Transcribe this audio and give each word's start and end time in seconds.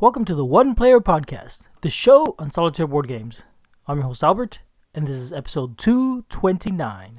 Welcome 0.00 0.24
to 0.24 0.34
the 0.34 0.46
One 0.46 0.74
Player 0.74 0.98
Podcast, 0.98 1.60
the 1.82 1.90
show 1.90 2.34
on 2.38 2.50
solitaire 2.50 2.86
board 2.86 3.06
games. 3.06 3.42
I'm 3.86 3.98
your 3.98 4.06
host 4.06 4.24
Albert, 4.24 4.60
and 4.94 5.06
this 5.06 5.16
is 5.16 5.30
episode 5.30 5.76
229. 5.76 7.16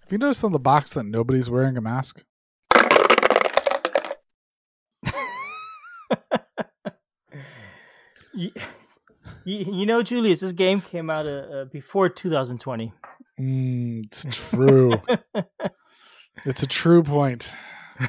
Have 0.00 0.10
you 0.10 0.16
noticed 0.16 0.42
on 0.42 0.52
the 0.52 0.58
box 0.58 0.94
that 0.94 1.04
nobody's 1.04 1.50
wearing 1.50 1.76
a 1.76 1.82
mask? 1.82 2.24
You, 8.32 8.50
you, 9.44 9.84
know, 9.86 10.02
Julius, 10.02 10.40
this 10.40 10.52
game 10.52 10.80
came 10.80 11.10
out 11.10 11.26
uh, 11.26 11.46
uh, 11.52 11.64
before 11.66 12.08
2020. 12.08 12.92
Mm, 13.38 14.06
it's 14.06 14.24
true. 14.30 14.94
it's 16.46 16.62
a 16.62 16.66
true 16.66 17.02
point. 17.02 17.52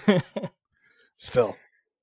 Still, 1.17 1.55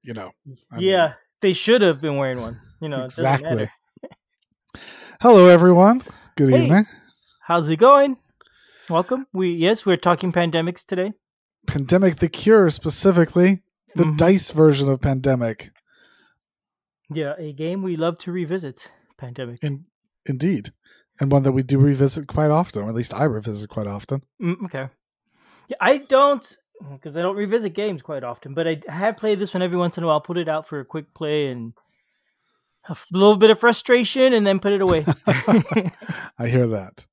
you 0.02 0.12
know. 0.12 0.32
I 0.70 0.77
mean, 0.77 0.86
yeah, 0.86 1.14
they 1.44 1.52
should 1.52 1.82
have 1.82 2.00
been 2.00 2.16
wearing 2.16 2.40
one. 2.40 2.58
You 2.80 2.88
know, 2.88 3.04
exactly. 3.04 3.68
Hello, 5.20 5.46
everyone. 5.46 6.00
Good 6.36 6.48
Hey. 6.48 6.64
evening. 6.64 6.86
How's 7.42 7.68
it 7.68 7.76
going? 7.76 8.16
Welcome. 8.88 9.26
We 9.34 9.50
yes, 9.50 9.84
we're 9.84 9.98
talking 9.98 10.32
pandemics 10.32 10.86
today. 10.86 11.12
Pandemic 11.66 12.16
the 12.16 12.30
Cure, 12.30 12.70
specifically 12.70 13.62
the 13.94 14.04
Mhm. 14.04 14.16
dice 14.16 14.50
version 14.52 14.88
of 14.88 15.02
Pandemic. 15.02 15.70
Yeah, 17.10 17.34
a 17.36 17.52
game 17.52 17.82
we 17.82 17.97
love 17.97 18.16
to 18.20 18.32
revisit. 18.32 18.91
Pandemic. 19.19 19.62
In, 19.62 19.84
indeed. 20.24 20.72
And 21.20 21.30
one 21.30 21.42
that 21.42 21.52
we 21.52 21.62
do 21.62 21.78
revisit 21.78 22.26
quite 22.26 22.50
often, 22.50 22.84
or 22.84 22.88
at 22.88 22.94
least 22.94 23.12
I 23.12 23.24
revisit 23.24 23.69
quite 23.69 23.86
often. 23.86 24.22
Mm, 24.41 24.64
okay. 24.64 24.88
Yeah, 25.69 25.76
I 25.78 25.98
don't 25.98 26.56
because 26.92 27.17
I 27.17 27.22
don't 27.22 27.36
revisit 27.36 27.75
games 27.75 28.03
quite 28.03 28.25
often, 28.25 28.55
but 28.55 28.67
I 28.67 28.80
have 28.89 29.17
played 29.17 29.39
this 29.39 29.55
one 29.55 29.62
every 29.62 29.78
once 29.78 29.97
in 29.97 30.05
a 30.05 30.06
while. 30.06 30.20
Put 30.20 30.39
it 30.39 30.48
out 30.48 30.67
for 30.67 30.81
a 30.81 30.84
quick 30.84 31.14
play 31.14 31.48
and 31.48 31.72
a 32.89 32.97
little 33.12 33.36
bit 33.36 33.50
of 33.50 33.58
frustration, 33.58 34.33
and 34.33 34.47
then 34.47 34.61
put 34.61 34.72
it 34.72 34.83
away. 34.83 35.05
I 35.27 36.48
hear 36.48 36.66
that. 36.66 37.06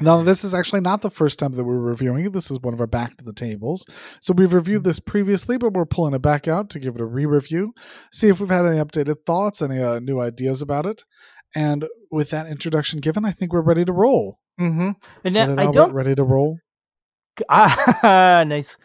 Now, 0.00 0.22
this 0.22 0.42
is 0.42 0.54
actually 0.54 0.80
not 0.80 1.02
the 1.02 1.10
first 1.10 1.38
time 1.38 1.52
that 1.52 1.62
we're 1.64 1.78
reviewing 1.78 2.24
it. 2.24 2.32
This 2.32 2.50
is 2.50 2.58
one 2.58 2.74
of 2.74 2.80
our 2.80 2.86
back 2.86 3.16
to 3.18 3.24
the 3.24 3.32
tables. 3.32 3.86
So 4.20 4.34
we've 4.34 4.52
reviewed 4.52 4.82
this 4.82 4.98
previously, 4.98 5.56
but 5.56 5.72
we're 5.72 5.84
pulling 5.84 6.14
it 6.14 6.22
back 6.22 6.48
out 6.48 6.68
to 6.70 6.80
give 6.80 6.96
it 6.96 7.00
a 7.00 7.04
re 7.04 7.26
review, 7.26 7.74
see 8.10 8.28
if 8.28 8.40
we've 8.40 8.50
had 8.50 8.66
any 8.66 8.78
updated 8.78 9.24
thoughts, 9.24 9.62
any 9.62 9.80
uh, 9.80 10.00
new 10.00 10.20
ideas 10.20 10.62
about 10.62 10.86
it. 10.86 11.04
And 11.54 11.86
with 12.10 12.30
that 12.30 12.48
introduction 12.48 12.98
given, 12.98 13.24
I 13.24 13.30
think 13.30 13.52
we're 13.52 13.60
ready 13.60 13.84
to 13.84 13.92
roll. 13.92 14.38
hmm 14.58 14.90
And 15.22 15.34
now 15.34 15.54
I 15.56 15.70
don't. 15.70 15.92
ready 15.92 16.16
to 16.16 16.24
roll. 16.24 16.58
Ah, 17.48 18.44
nice. 18.46 18.76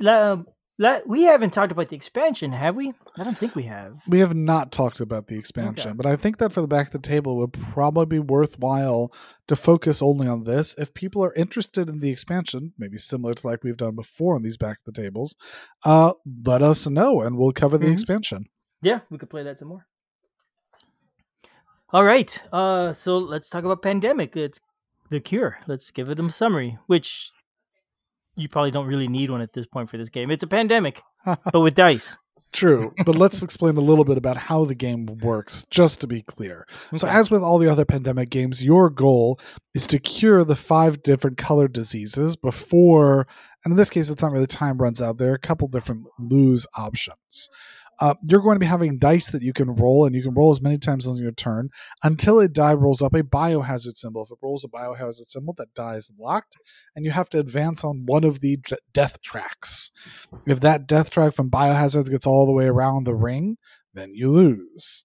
La- 0.00 0.32
um, 0.32 0.46
la- 0.78 1.00
we 1.06 1.22
haven't 1.24 1.52
talked 1.52 1.72
about 1.72 1.88
the 1.88 1.96
expansion, 1.96 2.52
have 2.52 2.76
we? 2.76 2.92
I 3.18 3.24
don't 3.24 3.36
think 3.36 3.54
we 3.54 3.64
have. 3.64 3.96
We 4.08 4.20
have 4.20 4.34
not 4.34 4.72
talked 4.72 5.00
about 5.00 5.26
the 5.26 5.36
expansion, 5.38 5.90
Okay. 5.90 5.96
but 5.96 6.06
I 6.06 6.16
think 6.16 6.38
that 6.38 6.52
for 6.52 6.60
the 6.60 6.68
back 6.68 6.86
of 6.86 6.92
the 6.92 6.98
table 7.08 7.32
it 7.34 7.36
would 7.40 7.52
probably 7.72 8.06
be 8.06 8.18
worthwhile 8.18 9.12
to 9.48 9.56
focus 9.56 10.00
only 10.02 10.26
on 10.26 10.44
this. 10.44 10.74
If 10.78 10.94
people 10.94 11.22
are 11.24 11.34
interested 11.34 11.88
in 11.88 12.00
the 12.00 12.10
expansion, 12.10 12.72
maybe 12.78 12.98
similar 12.98 13.34
to 13.34 13.46
like 13.46 13.62
we've 13.64 13.76
done 13.76 13.94
before 13.96 14.34
on 14.34 14.42
these 14.42 14.56
back 14.56 14.78
of 14.86 14.94
the 14.94 15.00
tables, 15.02 15.36
uh, 15.84 16.12
let 16.46 16.62
us 16.62 16.86
know 16.88 17.20
and 17.20 17.36
we'll 17.36 17.52
cover 17.52 17.76
the 17.78 17.86
Mhm. 17.86 17.92
expansion. 17.92 18.46
Yeah, 18.80 19.00
we 19.10 19.18
could 19.18 19.30
play 19.30 19.42
that 19.44 19.58
some 19.58 19.68
more. 19.68 19.86
All 21.92 22.04
right. 22.04 22.40
Uh, 22.52 22.92
so 22.92 23.18
let's 23.18 23.50
talk 23.50 23.64
about 23.64 23.82
pandemic. 23.82 24.34
It's 24.36 24.58
the 25.10 25.20
cure. 25.20 25.58
Let's 25.66 25.90
give 25.90 26.08
it 26.08 26.18
a 26.18 26.30
summary, 26.30 26.78
which 26.86 27.30
you 28.36 28.48
probably 28.48 28.70
don't 28.70 28.86
really 28.86 29.08
need 29.08 29.30
one 29.30 29.40
at 29.40 29.52
this 29.52 29.66
point 29.66 29.90
for 29.90 29.98
this 29.98 30.08
game. 30.08 30.30
It's 30.30 30.42
a 30.42 30.48
pandemic, 30.48 31.02
but 31.24 31.60
with 31.60 31.74
dice. 31.74 32.16
True, 32.52 32.92
but 33.06 33.16
let's 33.16 33.42
explain 33.42 33.76
a 33.76 33.80
little 33.80 34.04
bit 34.04 34.18
about 34.18 34.36
how 34.36 34.64
the 34.64 34.74
game 34.74 35.06
works, 35.22 35.64
just 35.70 36.00
to 36.02 36.06
be 36.06 36.22
clear. 36.22 36.66
So, 36.94 37.08
as 37.08 37.30
with 37.30 37.42
all 37.42 37.58
the 37.58 37.70
other 37.70 37.86
pandemic 37.86 38.28
games, 38.28 38.62
your 38.62 38.90
goal 38.90 39.40
is 39.74 39.86
to 39.86 39.98
cure 39.98 40.44
the 40.44 40.56
five 40.56 41.02
different 41.02 41.38
color 41.38 41.66
diseases 41.66 42.36
before, 42.36 43.26
and 43.64 43.72
in 43.72 43.76
this 43.76 43.90
case, 43.90 44.10
it's 44.10 44.22
not 44.22 44.32
really 44.32 44.46
time 44.46 44.78
runs 44.78 45.00
out. 45.00 45.16
There 45.16 45.30
are 45.30 45.36
a 45.36 45.38
couple 45.38 45.66
different 45.68 46.04
lose 46.18 46.66
options. 46.76 47.48
Uh, 48.00 48.14
you're 48.28 48.40
going 48.40 48.56
to 48.56 48.60
be 48.60 48.66
having 48.66 48.98
dice 48.98 49.30
that 49.30 49.42
you 49.42 49.52
can 49.52 49.74
roll, 49.74 50.04
and 50.06 50.14
you 50.14 50.22
can 50.22 50.34
roll 50.34 50.50
as 50.50 50.60
many 50.60 50.78
times 50.78 51.06
on 51.06 51.16
your 51.16 51.32
turn 51.32 51.70
until 52.02 52.40
a 52.40 52.48
die 52.48 52.74
rolls 52.74 53.02
up 53.02 53.14
a 53.14 53.22
biohazard 53.22 53.94
symbol. 53.94 54.22
If 54.22 54.30
it 54.30 54.38
rolls 54.42 54.64
a 54.64 54.68
biohazard 54.68 55.26
symbol, 55.26 55.54
that 55.58 55.74
die 55.74 55.96
is 55.96 56.10
locked, 56.18 56.56
and 56.96 57.04
you 57.04 57.10
have 57.12 57.28
to 57.30 57.38
advance 57.38 57.84
on 57.84 58.04
one 58.06 58.24
of 58.24 58.40
the 58.40 58.56
d- 58.56 58.76
death 58.92 59.20
tracks. 59.22 59.90
If 60.46 60.60
that 60.60 60.88
death 60.88 61.10
track 61.10 61.34
from 61.34 61.50
biohazard 61.50 62.10
gets 62.10 62.26
all 62.26 62.46
the 62.46 62.52
way 62.52 62.66
around 62.66 63.04
the 63.04 63.14
ring, 63.14 63.56
then 63.94 64.12
you 64.14 64.30
lose. 64.30 65.04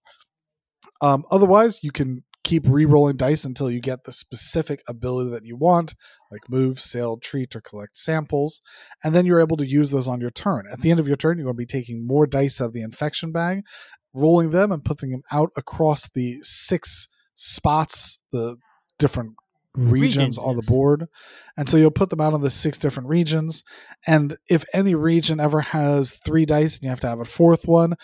Um, 1.01 1.23
otherwise, 1.29 1.83
you 1.83 1.91
can 1.91 2.23
keep 2.47 2.63
re-rolling 2.65 3.17
dice 3.17 3.43
until 3.43 3.69
you 3.69 3.81
get 3.81 4.05
the 4.05 4.11
specific 4.13 4.81
ability 4.87 5.29
that 5.29 5.43
you 5.43 5.57
want, 5.57 5.95
like 6.31 6.49
move, 6.49 6.79
sail, 6.79 7.17
treat, 7.17 7.53
or 7.53 7.59
collect 7.59 7.97
samples, 7.97 8.61
and 9.03 9.13
then 9.13 9.25
you're 9.25 9.41
able 9.41 9.57
to 9.57 9.67
use 9.67 9.91
those 9.91 10.07
on 10.07 10.21
your 10.21 10.31
turn. 10.31 10.63
At 10.71 10.79
the 10.79 10.89
end 10.89 11.01
of 11.01 11.09
your 11.09 11.17
turn, 11.17 11.37
you're 11.37 11.43
going 11.43 11.55
to 11.55 11.57
be 11.57 11.65
taking 11.65 12.07
more 12.07 12.25
dice 12.25 12.61
of 12.61 12.71
the 12.71 12.81
infection 12.81 13.33
bag, 13.33 13.63
rolling 14.13 14.51
them, 14.51 14.71
and 14.71 14.85
putting 14.85 15.09
them 15.09 15.23
out 15.29 15.49
across 15.57 16.07
the 16.07 16.37
six 16.41 17.09
spots, 17.33 18.19
the 18.31 18.55
different 18.97 19.33
regions 19.77 20.37
on 20.37 20.55
the 20.55 20.61
board. 20.63 21.07
And 21.55 21.69
so 21.69 21.77
you'll 21.77 21.91
put 21.91 22.09
them 22.09 22.21
out 22.21 22.33
on 22.33 22.41
the 22.41 22.49
six 22.49 22.77
different 22.77 23.09
regions. 23.09 23.63
And 24.05 24.37
if 24.49 24.65
any 24.73 24.95
region 24.95 25.39
ever 25.39 25.61
has 25.61 26.11
three 26.25 26.45
dice 26.45 26.75
and 26.75 26.83
you 26.83 26.89
have 26.89 26.99
to 27.01 27.07
have 27.07 27.19
a 27.19 27.25
fourth 27.25 27.67
one, 27.67 27.95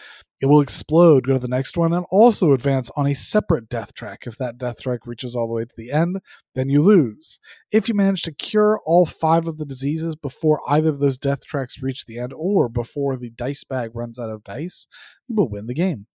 it 0.42 0.48
will 0.48 0.60
explode, 0.60 1.26
go 1.26 1.34
to 1.34 1.40
the 1.40 1.48
next 1.48 1.78
one, 1.78 1.94
and 1.94 2.06
also 2.12 2.52
advance 2.52 2.92
on 2.98 3.08
a 3.08 3.14
separate 3.14 3.70
death 3.70 3.94
track. 3.94 4.28
If 4.28 4.38
that 4.40 4.58
death 4.58 4.82
track 4.82 5.06
reaches 5.06 5.38
all 5.38 5.48
the 5.48 5.54
way 5.54 5.64
to 5.64 5.74
the 5.78 5.90
end, 5.90 6.20
then 6.54 6.68
you 6.68 6.82
lose. 6.82 7.40
If 7.72 7.88
you 7.88 7.96
manage 7.96 8.24
to 8.24 8.34
cure 8.34 8.82
all 8.86 9.06
five 9.06 9.48
of 9.48 9.58
the 9.58 9.66
diseases 9.66 10.18
before 10.18 10.60
either 10.68 10.90
of 10.90 11.00
those 11.00 11.18
death 11.18 11.46
tracks 11.46 11.82
reach 11.82 12.06
the 12.06 12.20
end 12.20 12.34
or 12.36 12.68
before 12.68 13.16
the 13.16 13.30
dice 13.30 13.64
bag 13.64 13.92
runs 13.94 14.20
out 14.20 14.30
of 14.30 14.44
dice, 14.44 14.86
you 15.30 15.36
will 15.36 15.48
win 15.48 15.68
the 15.68 15.74
game. 15.74 16.08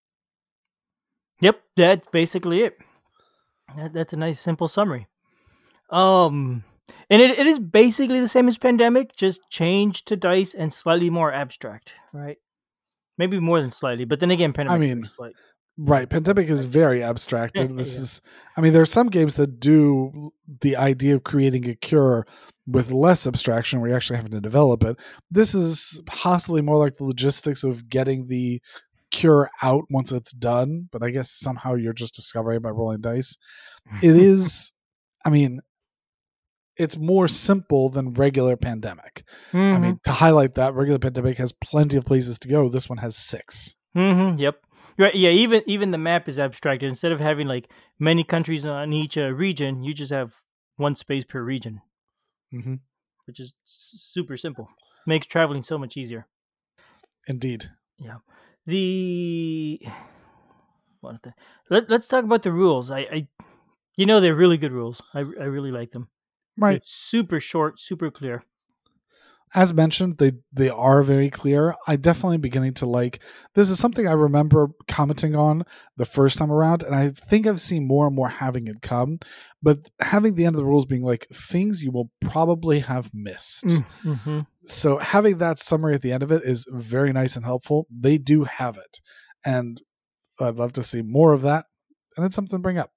Yep, 1.41 1.63
that's 1.77 2.07
basically 2.13 2.65
it. 2.65 2.77
That, 3.77 3.93
that's 3.93 4.13
a 4.13 4.17
nice, 4.17 4.41
simple 4.41 4.69
summary. 4.69 5.07
Um, 5.91 6.65
and 7.11 7.23
it, 7.23 7.39
it 7.39 7.47
is 7.47 7.59
basically 7.59 8.21
the 8.21 8.29
same 8.29 8.49
as 8.49 8.59
pandemic, 8.59 9.17
just 9.17 9.49
changed 9.51 10.07
to 10.09 10.17
dice 10.17 10.55
and 10.55 10.73
slightly 10.73 11.11
more 11.11 11.33
abstract, 11.33 11.93
right? 12.13 12.37
Maybe 13.17 13.41
more 13.41 13.61
than 13.61 13.73
slightly, 13.73 14.05
but 14.05 14.21
then 14.21 14.31
again, 14.31 14.53
pandemic. 14.53 14.91
I 14.91 14.95
mean, 14.95 15.05
slight. 15.05 15.35
Right. 15.81 16.11
Pandemic 16.11 16.49
is 16.49 16.65
very 16.65 17.05
abstract, 17.05 17.59
and 17.61 17.79
This 17.79 17.97
yeah. 17.97 18.03
is, 18.03 18.21
I 18.57 18.61
mean, 18.61 18.73
there 18.73 18.83
are 18.83 18.87
some 18.87 19.09
games 19.09 19.37
that 19.37 19.61
do 19.61 20.33
the 20.61 20.77
idea 20.77 21.15
of 21.15 21.23
creating 21.23 21.69
a 21.69 21.75
cure 21.77 22.27
with 22.67 22.91
less 22.91 23.27
abstraction 23.29 23.81
where 23.81 23.89
you're 23.89 23.97
actually 23.97 24.17
having 24.17 24.33
to 24.33 24.41
develop 24.41 24.83
it. 24.85 24.97
This 25.31 25.55
is 25.55 26.03
possibly 26.05 26.63
more 26.63 26.77
like 26.79 26.97
the 26.97 27.05
logistics 27.05 27.63
of 27.63 27.89
getting 27.89 28.27
the 28.27 28.61
cure 29.13 29.51
out 29.63 29.85
once 29.89 30.11
it's 30.11 30.33
done, 30.33 30.89
but 30.91 31.03
I 31.03 31.11
guess 31.11 31.31
somehow 31.31 31.75
you're 31.75 31.93
just 31.93 32.15
discovering 32.15 32.61
by 32.61 32.71
rolling 32.71 33.01
dice. 33.01 33.39
It 34.03 34.17
is, 34.17 34.73
I 35.25 35.31
mean, 35.31 35.61
it's 36.79 36.97
more 36.97 37.29
simple 37.29 37.89
than 37.89 38.15
regular 38.15 38.57
pandemic. 38.57 39.25
I 39.53 39.57
Mhm, 39.57 39.81
mean, 39.83 40.01
to 40.05 40.13
highlight 40.13 40.55
that, 40.55 40.75
regular 40.75 40.99
pandemic 40.99 41.39
has 41.39 41.53
plenty 41.53 41.97
of 41.97 42.05
places 42.07 42.39
to 42.41 42.49
go. 42.49 42.69
This 42.69 42.89
one 42.89 42.99
has 42.99 43.17
six. 43.17 43.75
mhm, 43.97 44.39
yep. 44.39 44.63
Right, 44.97 45.15
yeah. 45.15 45.31
Even 45.31 45.63
even 45.67 45.91
the 45.93 45.99
map 45.99 46.29
is 46.29 46.39
abstracted. 46.41 46.89
Instead 46.89 47.13
of 47.13 47.21
having 47.21 47.47
like 47.47 47.69
many 47.99 48.25
countries 48.25 48.67
on 48.67 48.93
each 48.93 49.17
uh, 49.17 49.31
region, 49.31 49.85
you 49.85 49.95
just 49.95 50.13
have 50.13 50.41
one 50.77 50.95
space 50.97 51.25
per 51.25 51.43
region, 51.43 51.81
hmm 52.51 52.77
which 53.27 53.39
is 53.41 53.53
s- 53.67 53.95
super 53.99 54.37
simple. 54.37 54.69
Makes 55.07 55.27
traveling 55.29 55.63
so 55.63 55.79
much 55.79 55.97
easier. 55.97 56.27
Indeed. 57.29 57.71
Yeah. 57.99 58.19
The 58.67 59.81
let, 61.71 61.89
let's 61.89 62.09
talk 62.09 62.25
about 62.25 62.43
the 62.43 62.53
rules 62.53 62.91
i 62.91 63.01
i 63.01 63.27
you 63.97 64.07
know 64.07 64.21
they're 64.21 64.35
really 64.35 64.57
good 64.59 64.73
rules 64.73 65.01
i, 65.15 65.21
I 65.21 65.23
really 65.49 65.71
like 65.71 65.93
them 65.93 66.09
Right. 66.59 66.77
It's 66.77 66.93
super 66.93 67.41
short 67.41 67.81
super 67.81 68.11
clear 68.11 68.45
as 69.55 69.73
mentioned, 69.73 70.19
they 70.19 70.33
they 70.53 70.69
are 70.69 71.03
very 71.03 71.31
clear. 71.31 71.75
I 71.87 71.97
definitely 71.97 72.37
am 72.37 72.41
beginning 72.41 72.75
to 72.75 72.87
like 72.87 73.21
this 73.55 73.71
is 73.71 73.79
something 73.79 74.07
I 74.07 74.13
remember 74.13 74.69
commenting 74.87 75.35
on 75.35 75.65
the 75.97 76.05
first 76.05 76.39
time 76.39 76.53
around, 76.53 76.83
and 76.83 76.95
I 76.95 77.11
think 77.11 77.47
I've 77.47 77.61
seen 77.61 77.87
more 77.87 78.07
and 78.07 78.15
more 78.15 78.29
having 78.29 78.67
it 78.67 78.83
come. 78.83 79.19
But 79.63 79.91
having 80.01 80.35
the 80.35 80.45
end 80.45 80.55
of 80.55 80.59
the 80.59 80.67
rules 80.67 80.87
being 80.87 81.03
like 81.03 81.27
things 81.33 81.83
you 81.83 81.91
will 81.91 82.11
probably 82.21 82.81
have 82.81 83.11
missed. 83.15 83.67
mm-hmm. 84.05 84.41
So 84.65 84.99
having 84.99 85.39
that 85.39 85.59
summary 85.59 85.95
at 85.95 86.03
the 86.03 86.13
end 86.13 86.23
of 86.23 86.31
it 86.31 86.43
is 86.45 86.67
very 86.71 87.13
nice 87.13 87.37
and 87.37 87.45
helpful. 87.45 87.87
They 87.91 88.19
do 88.19 88.45
have 88.45 88.77
it. 88.77 89.01
And 89.45 89.81
I'd 90.41 90.57
love 90.57 90.75
to 90.75 90.83
see 90.83 91.01
more 91.01 91.33
of 91.33 91.43
that. 91.43 91.67
And 92.17 92.27
it's 92.27 92.37
something 92.37 92.59
to 92.59 92.63
bring 92.63 92.79
up. 92.79 92.91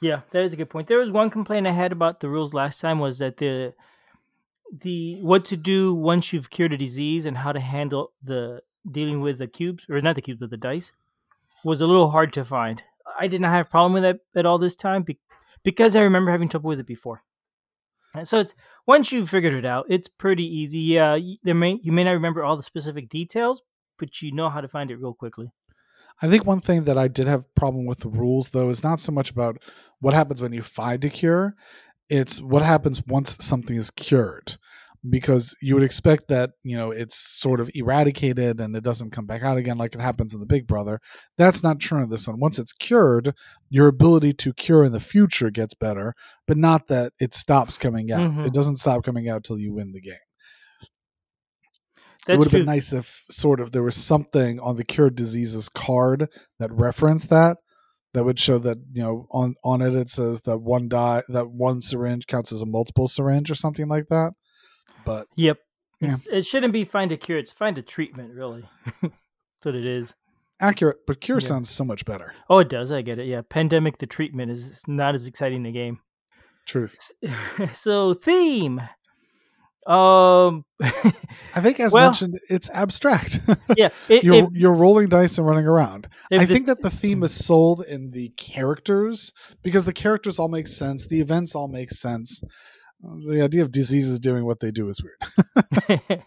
Yeah 0.00 0.20
that 0.30 0.42
is 0.42 0.52
a 0.52 0.56
good 0.56 0.70
point 0.70 0.86
there 0.86 0.98
was 0.98 1.10
one 1.10 1.30
complaint 1.30 1.66
i 1.66 1.70
had 1.70 1.92
about 1.92 2.20
the 2.20 2.28
rules 2.28 2.54
last 2.54 2.80
time 2.80 2.98
was 2.98 3.18
that 3.18 3.36
the 3.38 3.72
the 4.80 5.18
what 5.22 5.44
to 5.44 5.56
do 5.56 5.94
once 5.94 6.32
you've 6.32 6.50
cured 6.50 6.72
a 6.72 6.76
disease 6.76 7.26
and 7.26 7.38
how 7.38 7.52
to 7.52 7.60
handle 7.60 8.12
the 8.22 8.60
dealing 8.90 9.20
with 9.20 9.38
the 9.38 9.46
cubes 9.46 9.86
or 9.88 10.00
not 10.00 10.14
the 10.14 10.22
cubes 10.22 10.40
but 10.40 10.50
the 10.50 10.56
dice 10.56 10.92
was 11.64 11.80
a 11.80 11.86
little 11.86 12.10
hard 12.10 12.32
to 12.34 12.44
find. 12.44 12.82
I 13.18 13.26
did 13.26 13.40
not 13.40 13.50
have 13.50 13.66
a 13.66 13.70
problem 13.70 13.92
with 13.94 14.02
that 14.02 14.20
at 14.34 14.46
all 14.46 14.58
this 14.58 14.76
time 14.76 15.02
be- 15.02 15.18
because 15.64 15.96
I 15.96 16.02
remember 16.02 16.30
having 16.30 16.48
trouble 16.48 16.68
with 16.68 16.80
it 16.80 16.86
before. 16.86 17.22
And 18.14 18.26
so 18.26 18.40
it's 18.40 18.54
once 18.86 19.12
you've 19.12 19.28
figured 19.28 19.54
it 19.54 19.66
out, 19.66 19.86
it's 19.88 20.08
pretty 20.08 20.44
easy. 20.44 20.78
Yeah, 20.78 21.18
there 21.42 21.54
may 21.54 21.78
you 21.82 21.92
may 21.92 22.04
not 22.04 22.12
remember 22.12 22.42
all 22.42 22.56
the 22.56 22.62
specific 22.62 23.08
details, 23.08 23.62
but 23.98 24.22
you 24.22 24.32
know 24.32 24.48
how 24.48 24.60
to 24.60 24.68
find 24.68 24.90
it 24.90 24.96
real 24.96 25.14
quickly. 25.14 25.52
I 26.20 26.28
think 26.28 26.44
one 26.44 26.60
thing 26.60 26.84
that 26.84 26.98
I 26.98 27.08
did 27.08 27.28
have 27.28 27.52
problem 27.54 27.86
with 27.86 28.00
the 28.00 28.08
rules 28.08 28.50
though 28.50 28.68
is 28.70 28.82
not 28.82 29.00
so 29.00 29.12
much 29.12 29.30
about 29.30 29.62
what 30.00 30.14
happens 30.14 30.42
when 30.42 30.52
you 30.52 30.62
find 30.62 31.04
a 31.04 31.10
cure, 31.10 31.54
it's 32.08 32.40
what 32.40 32.62
happens 32.62 33.06
once 33.06 33.36
something 33.44 33.76
is 33.76 33.90
cured. 33.90 34.56
Because 35.08 35.54
you 35.62 35.74
would 35.74 35.84
expect 35.84 36.26
that, 36.26 36.50
you 36.64 36.76
know, 36.76 36.90
it's 36.90 37.16
sort 37.16 37.60
of 37.60 37.70
eradicated 37.72 38.60
and 38.60 38.74
it 38.74 38.82
doesn't 38.82 39.12
come 39.12 39.26
back 39.26 39.44
out 39.44 39.56
again 39.56 39.78
like 39.78 39.94
it 39.94 40.00
happens 40.00 40.34
in 40.34 40.40
the 40.40 40.44
Big 40.46 40.66
Brother. 40.66 40.98
That's 41.38 41.62
not 41.62 41.78
true 41.78 42.02
in 42.02 42.10
this 42.10 42.26
one. 42.26 42.40
Once 42.40 42.58
it's 42.58 42.72
cured, 42.72 43.32
your 43.70 43.86
ability 43.86 44.32
to 44.32 44.52
cure 44.52 44.82
in 44.82 44.90
the 44.90 44.98
future 44.98 45.50
gets 45.52 45.72
better, 45.72 46.14
but 46.48 46.56
not 46.58 46.88
that 46.88 47.12
it 47.20 47.32
stops 47.32 47.78
coming 47.78 48.10
out. 48.10 48.28
Mhm. 48.28 48.44
It 48.46 48.52
doesn't 48.52 48.78
stop 48.78 49.04
coming 49.04 49.28
out 49.28 49.44
till 49.44 49.58
you 49.58 49.72
win 49.72 49.92
the 49.92 50.00
game. 50.00 50.16
It 52.28 52.38
would 52.38 52.46
have 52.46 52.50
true. 52.50 52.60
been 52.60 52.66
nice 52.66 52.92
if 52.92 53.24
sort 53.30 53.60
of 53.60 53.72
there 53.72 53.82
was 53.82 53.96
something 53.96 54.60
on 54.60 54.76
the 54.76 54.84
cured 54.84 55.14
diseases 55.16 55.68
card 55.68 56.28
that 56.58 56.70
referenced 56.72 57.30
that 57.30 57.56
that 58.14 58.24
would 58.24 58.38
show 58.38 58.58
that 58.58 58.78
you 58.92 59.02
know 59.02 59.26
on 59.30 59.54
on 59.64 59.80
it 59.82 59.94
it 59.94 60.08
says 60.10 60.40
that 60.42 60.58
one 60.58 60.88
die 60.88 61.22
that 61.28 61.50
one 61.50 61.80
syringe 61.80 62.26
counts 62.26 62.52
as 62.52 62.62
a 62.62 62.66
multiple 62.66 63.08
syringe 63.08 63.50
or 63.50 63.54
something 63.54 63.88
like 63.88 64.06
that 64.08 64.32
but 65.04 65.26
Yep. 65.36 65.58
Yeah. 66.00 66.14
It 66.32 66.46
shouldn't 66.46 66.72
be 66.72 66.84
find 66.84 67.10
a 67.10 67.16
cure. 67.16 67.38
It's 67.38 67.50
find 67.50 67.76
a 67.76 67.82
treatment, 67.82 68.32
really. 68.32 68.62
That's 69.02 69.12
what 69.64 69.74
it 69.74 69.84
is. 69.86 70.14
accurate 70.60 70.98
but 71.06 71.20
cure 71.20 71.38
Yeah. 71.40 71.46
sounds 71.48 71.70
so 71.70 71.84
much 71.84 72.04
better 72.04 72.32
Oh, 72.48 72.58
it 72.58 72.68
does. 72.68 72.92
I 72.92 73.02
get 73.02 73.18
it. 73.18 73.26
Yeah. 73.26 73.42
Pandemic, 73.48 73.98
the 73.98 74.06
treatment 74.06 74.50
is 74.52 74.80
not 74.86 75.14
as 75.14 75.26
exciting 75.26 75.66
a 75.66 75.72
game. 75.72 75.98
truth 76.66 76.96
so, 77.74 78.14
theme. 78.14 78.80
Um, 79.88 80.64
i 80.82 81.60
think 81.62 81.80
as 81.80 81.92
Well- 81.92 82.04
mentioned 82.08 82.34
it's 82.50 82.68
abstract 82.70 83.40
yeah. 83.76 83.88
It, 84.10 84.22
you're 84.22 84.34
if- 84.34 84.48
you're 84.52 84.74
rolling 84.74 85.08
dice 85.08 85.38
and 85.38 85.46
running 85.46 85.66
around 85.66 86.08
I 86.30 86.44
the- 86.44 86.52
think 86.52 86.66
that 86.66 86.82
the 86.82 86.90
theme 86.90 87.22
is 87.22 87.32
sold 87.46 87.82
in 87.88 88.10
the 88.10 88.28
characters 88.36 89.32
because 89.62 89.86
the 89.86 89.94
characters 89.94 90.38
all 90.38 90.48
make 90.50 90.66
sense, 90.66 91.06
the 91.06 91.20
events 91.22 91.54
all 91.54 91.68
make 91.68 91.90
sense. 91.90 92.42
Uh, 93.02 93.14
The 93.30 93.40
idea 93.42 93.62
of 93.62 93.70
diseases 93.72 94.18
doing 94.18 94.44
what 94.44 94.60
they 94.60 94.70
do 94.70 94.88
is 94.90 95.00
weird. 95.02 96.22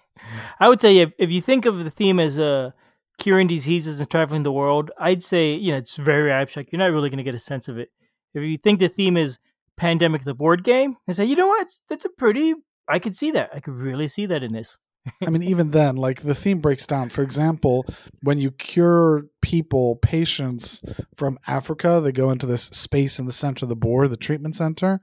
I 0.59 0.67
would 0.69 0.81
say 0.81 0.97
if, 0.99 1.11
if 1.19 1.29
you 1.29 1.41
think 1.41 1.65
of 1.65 1.83
the 1.83 1.91
theme 1.91 2.19
as 2.19 2.37
a 2.39 2.73
curing 3.19 3.47
diseases 3.47 3.99
and 3.99 4.09
traveling 4.09 4.43
the 4.43 4.51
world, 4.51 4.89
I'd 4.99 5.21
say 5.23 5.53
you 5.53 5.71
know 5.71 5.77
it's 5.77 5.95
very 5.97 6.31
abstract. 6.31 6.71
You're 6.71 6.79
not 6.79 6.91
really 6.91 7.09
going 7.09 7.17
to 7.17 7.23
get 7.23 7.35
a 7.35 7.39
sense 7.39 7.67
of 7.67 7.77
it. 7.77 7.89
If 8.33 8.41
you 8.43 8.57
think 8.57 8.79
the 8.79 8.87
theme 8.89 9.17
is 9.17 9.37
pandemic, 9.77 10.23
the 10.23 10.33
board 10.33 10.63
game, 10.63 10.95
I 11.07 11.11
say 11.11 11.25
you 11.25 11.35
know 11.35 11.47
what, 11.47 11.67
that's 11.89 12.05
a 12.05 12.09
pretty. 12.09 12.53
I 12.87 12.99
could 12.99 13.15
see 13.15 13.31
that. 13.31 13.49
I 13.53 13.59
could 13.59 13.73
really 13.73 14.07
see 14.07 14.25
that 14.25 14.43
in 14.43 14.53
this. 14.53 14.77
I 15.25 15.29
mean, 15.31 15.41
even 15.41 15.71
then, 15.71 15.95
like 15.95 16.21
the 16.21 16.35
theme 16.35 16.59
breaks 16.59 16.85
down. 16.85 17.09
For 17.09 17.23
example, 17.23 17.85
when 18.21 18.39
you 18.39 18.51
cure 18.51 19.23
people, 19.41 19.95
patients 19.95 20.81
from 21.17 21.39
Africa, 21.47 21.99
they 22.03 22.11
go 22.11 22.29
into 22.29 22.45
this 22.45 22.63
space 22.65 23.17
in 23.17 23.25
the 23.25 23.31
center 23.31 23.65
of 23.65 23.69
the 23.69 23.75
board, 23.75 24.11
the 24.11 24.17
treatment 24.17 24.55
center, 24.55 24.99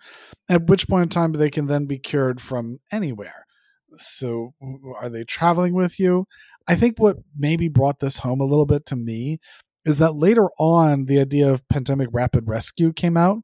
at 0.48 0.66
which 0.66 0.88
point 0.88 1.04
in 1.04 1.08
time 1.08 1.32
they 1.32 1.50
can 1.50 1.66
then 1.66 1.86
be 1.86 1.98
cured 1.98 2.40
from 2.40 2.78
anywhere. 2.92 3.44
So, 3.96 4.54
are 5.00 5.08
they 5.08 5.24
traveling 5.24 5.74
with 5.74 5.98
you? 5.98 6.26
I 6.68 6.76
think 6.76 6.98
what 6.98 7.16
maybe 7.36 7.68
brought 7.68 8.00
this 8.00 8.18
home 8.18 8.40
a 8.40 8.44
little 8.44 8.66
bit 8.66 8.86
to 8.86 8.96
me 8.96 9.38
is 9.84 9.98
that 9.98 10.14
later 10.14 10.48
on, 10.58 11.06
the 11.06 11.18
idea 11.18 11.50
of 11.50 11.66
pandemic 11.68 12.08
rapid 12.12 12.46
rescue 12.46 12.92
came 12.92 13.16
out, 13.16 13.38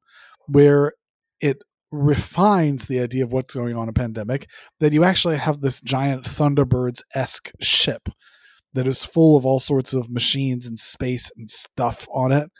where 0.46 0.92
it 1.40 1.62
refines 1.94 2.86
the 2.86 3.00
idea 3.00 3.24
of 3.24 3.32
what's 3.32 3.54
going 3.54 3.76
on 3.76 3.88
in 3.88 3.94
pandemic 3.94 4.48
that 4.80 4.92
you 4.92 5.04
actually 5.04 5.36
have 5.36 5.60
this 5.60 5.80
giant 5.80 6.24
Thunderbirds 6.24 7.02
esque 7.14 7.50
ship 7.60 8.08
that 8.72 8.86
is 8.88 9.04
full 9.04 9.36
of 9.36 9.46
all 9.46 9.60
sorts 9.60 9.92
of 9.94 10.10
machines 10.10 10.66
and 10.66 10.78
space 10.78 11.30
and 11.36 11.48
stuff 11.50 12.06
on 12.12 12.32
it. 12.32 12.50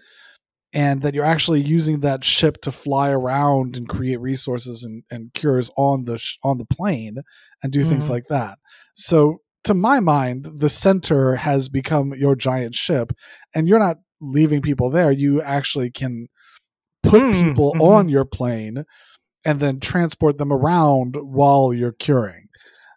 And 0.73 1.03
that 1.03 1.15
you're 1.15 1.25
actually 1.25 1.61
using 1.63 2.01
that 2.01 2.25
ship 2.25 2.61
to 2.63 2.73
fly 2.73 3.11
around 3.11 3.77
and 3.77 3.89
create 3.89 4.21
resources 4.21 4.83
and, 4.83 5.05
and 5.11 5.33
cures 5.33 5.71
on 5.77 6.05
the 6.05 6.19
sh- 6.19 6.37
on 6.43 6.59
the 6.59 6.65
plane 6.65 7.19
and 7.63 7.73
do 7.73 7.85
things 7.85 8.07
Mhm. 8.07 8.11
like 8.11 8.25
that. 8.29 8.59
So, 8.95 9.39
to 9.65 9.75
my 9.75 10.01
mind, 10.01 10.49
the 10.59 10.69
center 10.69 11.37
has 11.37 11.69
become 11.69 12.13
your 12.15 12.35
giant 12.37 12.75
ship, 12.75 13.13
and 13.55 13.69
you're 13.69 13.79
not 13.79 13.99
leaving 14.21 14.61
people 14.63 14.91
there. 14.91 15.13
You 15.13 15.41
actually 15.43 15.91
can 15.91 16.27
put 17.05 17.23
Mm, 17.23 17.33
people 17.45 17.73
mhm. 17.75 17.81
on 17.81 18.09
your 18.09 18.25
plane 18.25 18.85
and 19.45 19.61
then 19.61 19.81
transport 19.81 20.39
them 20.39 20.53
around 20.53 21.17
while 21.17 21.73
you're 21.73 21.93
curing. 21.93 22.49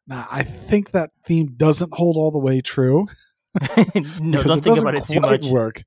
Now, 0.07 0.27
I 0.31 0.43
think 0.43 0.91
that 0.91 1.11
theme 1.25 1.55
doesn't 1.57 1.93
hold 1.93 2.15
all 2.15 2.31
the 2.31 2.37
way 2.37 2.61
true 2.61 3.05
no, 4.21 4.43
don't 4.43 4.63
think 4.63 4.77
about 4.77 4.95
it 4.95 5.07
too 5.07 5.19
much. 5.19 5.45
work. 5.47 5.83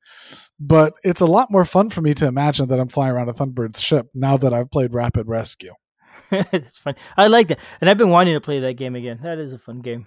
But 0.58 0.94
it's 1.02 1.20
a 1.20 1.26
lot 1.26 1.50
more 1.50 1.64
fun 1.64 1.90
for 1.90 2.02
me 2.02 2.14
to 2.14 2.26
imagine 2.26 2.68
that 2.68 2.78
I'm 2.78 2.88
flying 2.88 3.12
around 3.12 3.28
a 3.28 3.32
Thunderbird 3.32 3.76
ship 3.78 4.08
now 4.14 4.36
that 4.36 4.52
I've 4.52 4.70
played 4.70 4.92
Rapid 4.92 5.26
Rescue. 5.26 5.72
That's 6.30 6.78
fun. 6.78 6.96
I 7.16 7.28
like 7.28 7.48
that, 7.48 7.58
and 7.80 7.88
I've 7.88 7.98
been 7.98 8.10
wanting 8.10 8.34
to 8.34 8.40
play 8.40 8.60
that 8.60 8.74
game 8.74 8.94
again. 8.94 9.20
That 9.22 9.38
is 9.38 9.52
a 9.52 9.58
fun 9.58 9.80
game. 9.80 10.04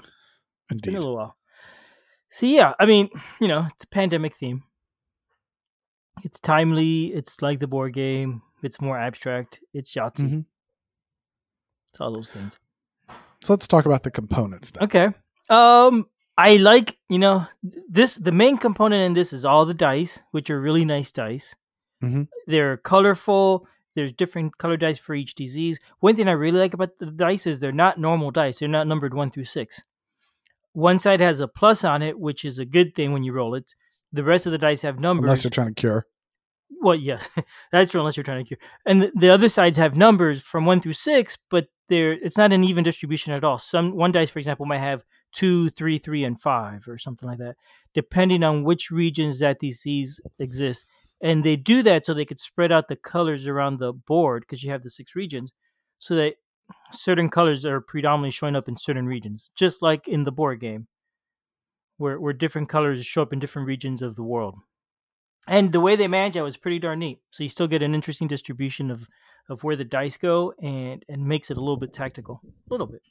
It's 0.69 0.81
been 0.81 0.95
a 0.95 0.99
little 0.99 1.15
while. 1.15 1.35
So 2.31 2.45
yeah, 2.45 2.73
I 2.79 2.85
mean, 2.85 3.09
you 3.39 3.47
know, 3.47 3.67
it's 3.73 3.83
a 3.83 3.87
pandemic 3.87 4.35
theme. 4.37 4.63
It's 6.23 6.39
timely. 6.39 7.07
It's 7.07 7.41
like 7.41 7.59
the 7.59 7.67
board 7.67 7.93
game. 7.93 8.41
It's 8.63 8.79
more 8.81 8.97
abstract. 8.97 9.59
It's 9.73 9.93
Yahtzee. 9.93 10.29
Mhm. 10.29 10.45
It's 11.91 12.01
all 12.01 12.13
those 12.13 12.29
things. 12.29 12.57
So 13.41 13.53
let's 13.53 13.67
talk 13.67 13.85
about 13.85 14.03
the 14.03 14.11
components 14.11 14.71
then. 14.71 14.83
Okay. 14.83 15.09
Um, 15.49 16.07
I 16.37 16.55
like 16.55 16.97
you 17.09 17.19
know 17.19 17.45
this. 17.89 18.15
The 18.15 18.31
main 18.31 18.57
component 18.57 19.03
in 19.05 19.13
this 19.13 19.33
is 19.33 19.45
all 19.45 19.65
the 19.65 19.73
dice, 19.73 20.19
which 20.31 20.49
are 20.49 20.59
really 20.59 20.85
nice 20.85 21.11
dice. 21.11 21.53
Mhm. 22.01 22.27
They're 22.47 22.77
colorful. 22.77 23.67
There's 23.95 24.11
different 24.13 24.57
color 24.57 24.75
dice 24.77 24.97
for 24.97 25.13
each 25.13 25.35
disease. 25.35 25.79
One 25.99 26.15
thing 26.15 26.27
I 26.27 26.31
really 26.31 26.59
like 26.59 26.73
about 26.73 26.97
the 26.97 27.05
dice 27.07 27.45
is 27.45 27.59
they're 27.59 27.71
not 27.71 27.99
normal 27.99 28.31
dice. 28.31 28.57
They're 28.59 28.67
not 28.67 28.87
numbered 28.87 29.13
one 29.13 29.29
through 29.29 29.45
six. 29.45 29.83
One 30.71 30.97
side 30.97 31.19
has 31.19 31.39
a 31.39 31.47
plus 31.47 31.83
on 31.83 32.01
it, 32.01 32.17
which 32.17 32.43
is 32.43 32.57
a 32.57 32.65
good 32.65 32.95
thing 32.95 33.11
when 33.13 33.23
you 33.23 33.33
roll 33.33 33.53
it. 33.53 33.75
The 34.11 34.23
rest 34.23 34.47
of 34.47 34.51
the 34.51 34.57
dice 34.57 34.81
have 34.81 34.99
numbers. 34.99 35.25
Unless 35.25 35.43
you're 35.43 35.51
trying 35.51 35.67
to 35.67 35.79
cure. 35.79 36.07
Well, 36.81 36.95
yes, 36.95 37.29
that's 37.71 37.91
true. 37.91 38.01
Unless 38.01 38.17
you're 38.17 38.23
trying 38.23 38.43
to 38.43 38.47
cure, 38.47 38.59
and 38.85 39.03
the, 39.03 39.11
the 39.15 39.29
other 39.29 39.49
sides 39.49 39.77
have 39.77 39.95
numbers 39.95 40.41
from 40.41 40.65
one 40.65 40.81
through 40.81 40.93
six, 40.93 41.37
but 41.49 41.67
they're 41.89 42.13
it's 42.13 42.37
not 42.37 42.53
an 42.53 42.63
even 42.63 42.83
distribution 42.83 43.33
at 43.33 43.43
all. 43.43 43.57
Some 43.57 43.95
one 43.95 44.11
dice, 44.11 44.29
for 44.29 44.39
example, 44.39 44.65
might 44.65 44.79
have 44.79 45.03
two, 45.33 45.69
three, 45.71 45.97
three, 45.97 46.23
and 46.23 46.39
five, 46.39 46.87
or 46.87 46.97
something 46.97 47.27
like 47.27 47.39
that, 47.39 47.55
depending 47.93 48.43
on 48.43 48.63
which 48.63 48.91
regions 48.91 49.39
that 49.39 49.59
these 49.59 49.79
seas 49.79 50.19
exist. 50.39 50.85
And 51.21 51.43
they 51.43 51.55
do 51.55 51.83
that 51.83 52.05
so 52.05 52.13
they 52.13 52.25
could 52.25 52.39
spread 52.39 52.71
out 52.71 52.89
the 52.89 52.97
colors 52.97 53.47
around 53.47 53.79
the 53.79 53.93
board 53.93 54.43
because 54.43 54.63
you 54.63 54.71
have 54.71 54.83
the 54.83 54.89
six 54.89 55.15
regions, 55.15 55.53
so 55.99 56.15
that 56.15 56.35
certain 56.91 57.29
colors 57.29 57.65
are 57.65 57.81
predominantly 57.81 58.31
showing 58.31 58.55
up 58.55 58.67
in 58.67 58.77
certain 58.77 59.05
regions, 59.05 59.49
just 59.55 59.81
like 59.81 60.07
in 60.07 60.23
the 60.23 60.31
board 60.31 60.59
game, 60.59 60.87
where 61.97 62.19
where 62.19 62.33
different 62.33 62.69
colors 62.69 63.05
show 63.05 63.21
up 63.21 63.33
in 63.33 63.39
different 63.39 63.67
regions 63.67 64.01
of 64.01 64.15
the 64.15 64.23
world 64.23 64.55
and 65.47 65.71
the 65.71 65.79
way 65.79 65.95
they 65.95 66.07
manage 66.07 66.35
it 66.35 66.41
was 66.41 66.57
pretty 66.57 66.79
darn 66.79 66.99
neat. 66.99 67.19
So 67.31 67.43
you 67.43 67.49
still 67.49 67.67
get 67.67 67.83
an 67.83 67.93
interesting 67.93 68.27
distribution 68.27 68.91
of 68.91 69.07
of 69.49 69.63
where 69.63 69.75
the 69.75 69.83
dice 69.83 70.17
go, 70.17 70.53
and 70.61 71.03
and 71.09 71.25
makes 71.25 71.51
it 71.51 71.57
a 71.57 71.59
little 71.59 71.77
bit 71.77 71.93
tactical, 71.93 72.41
a 72.45 72.73
little 72.73 72.87
bit. 72.87 73.01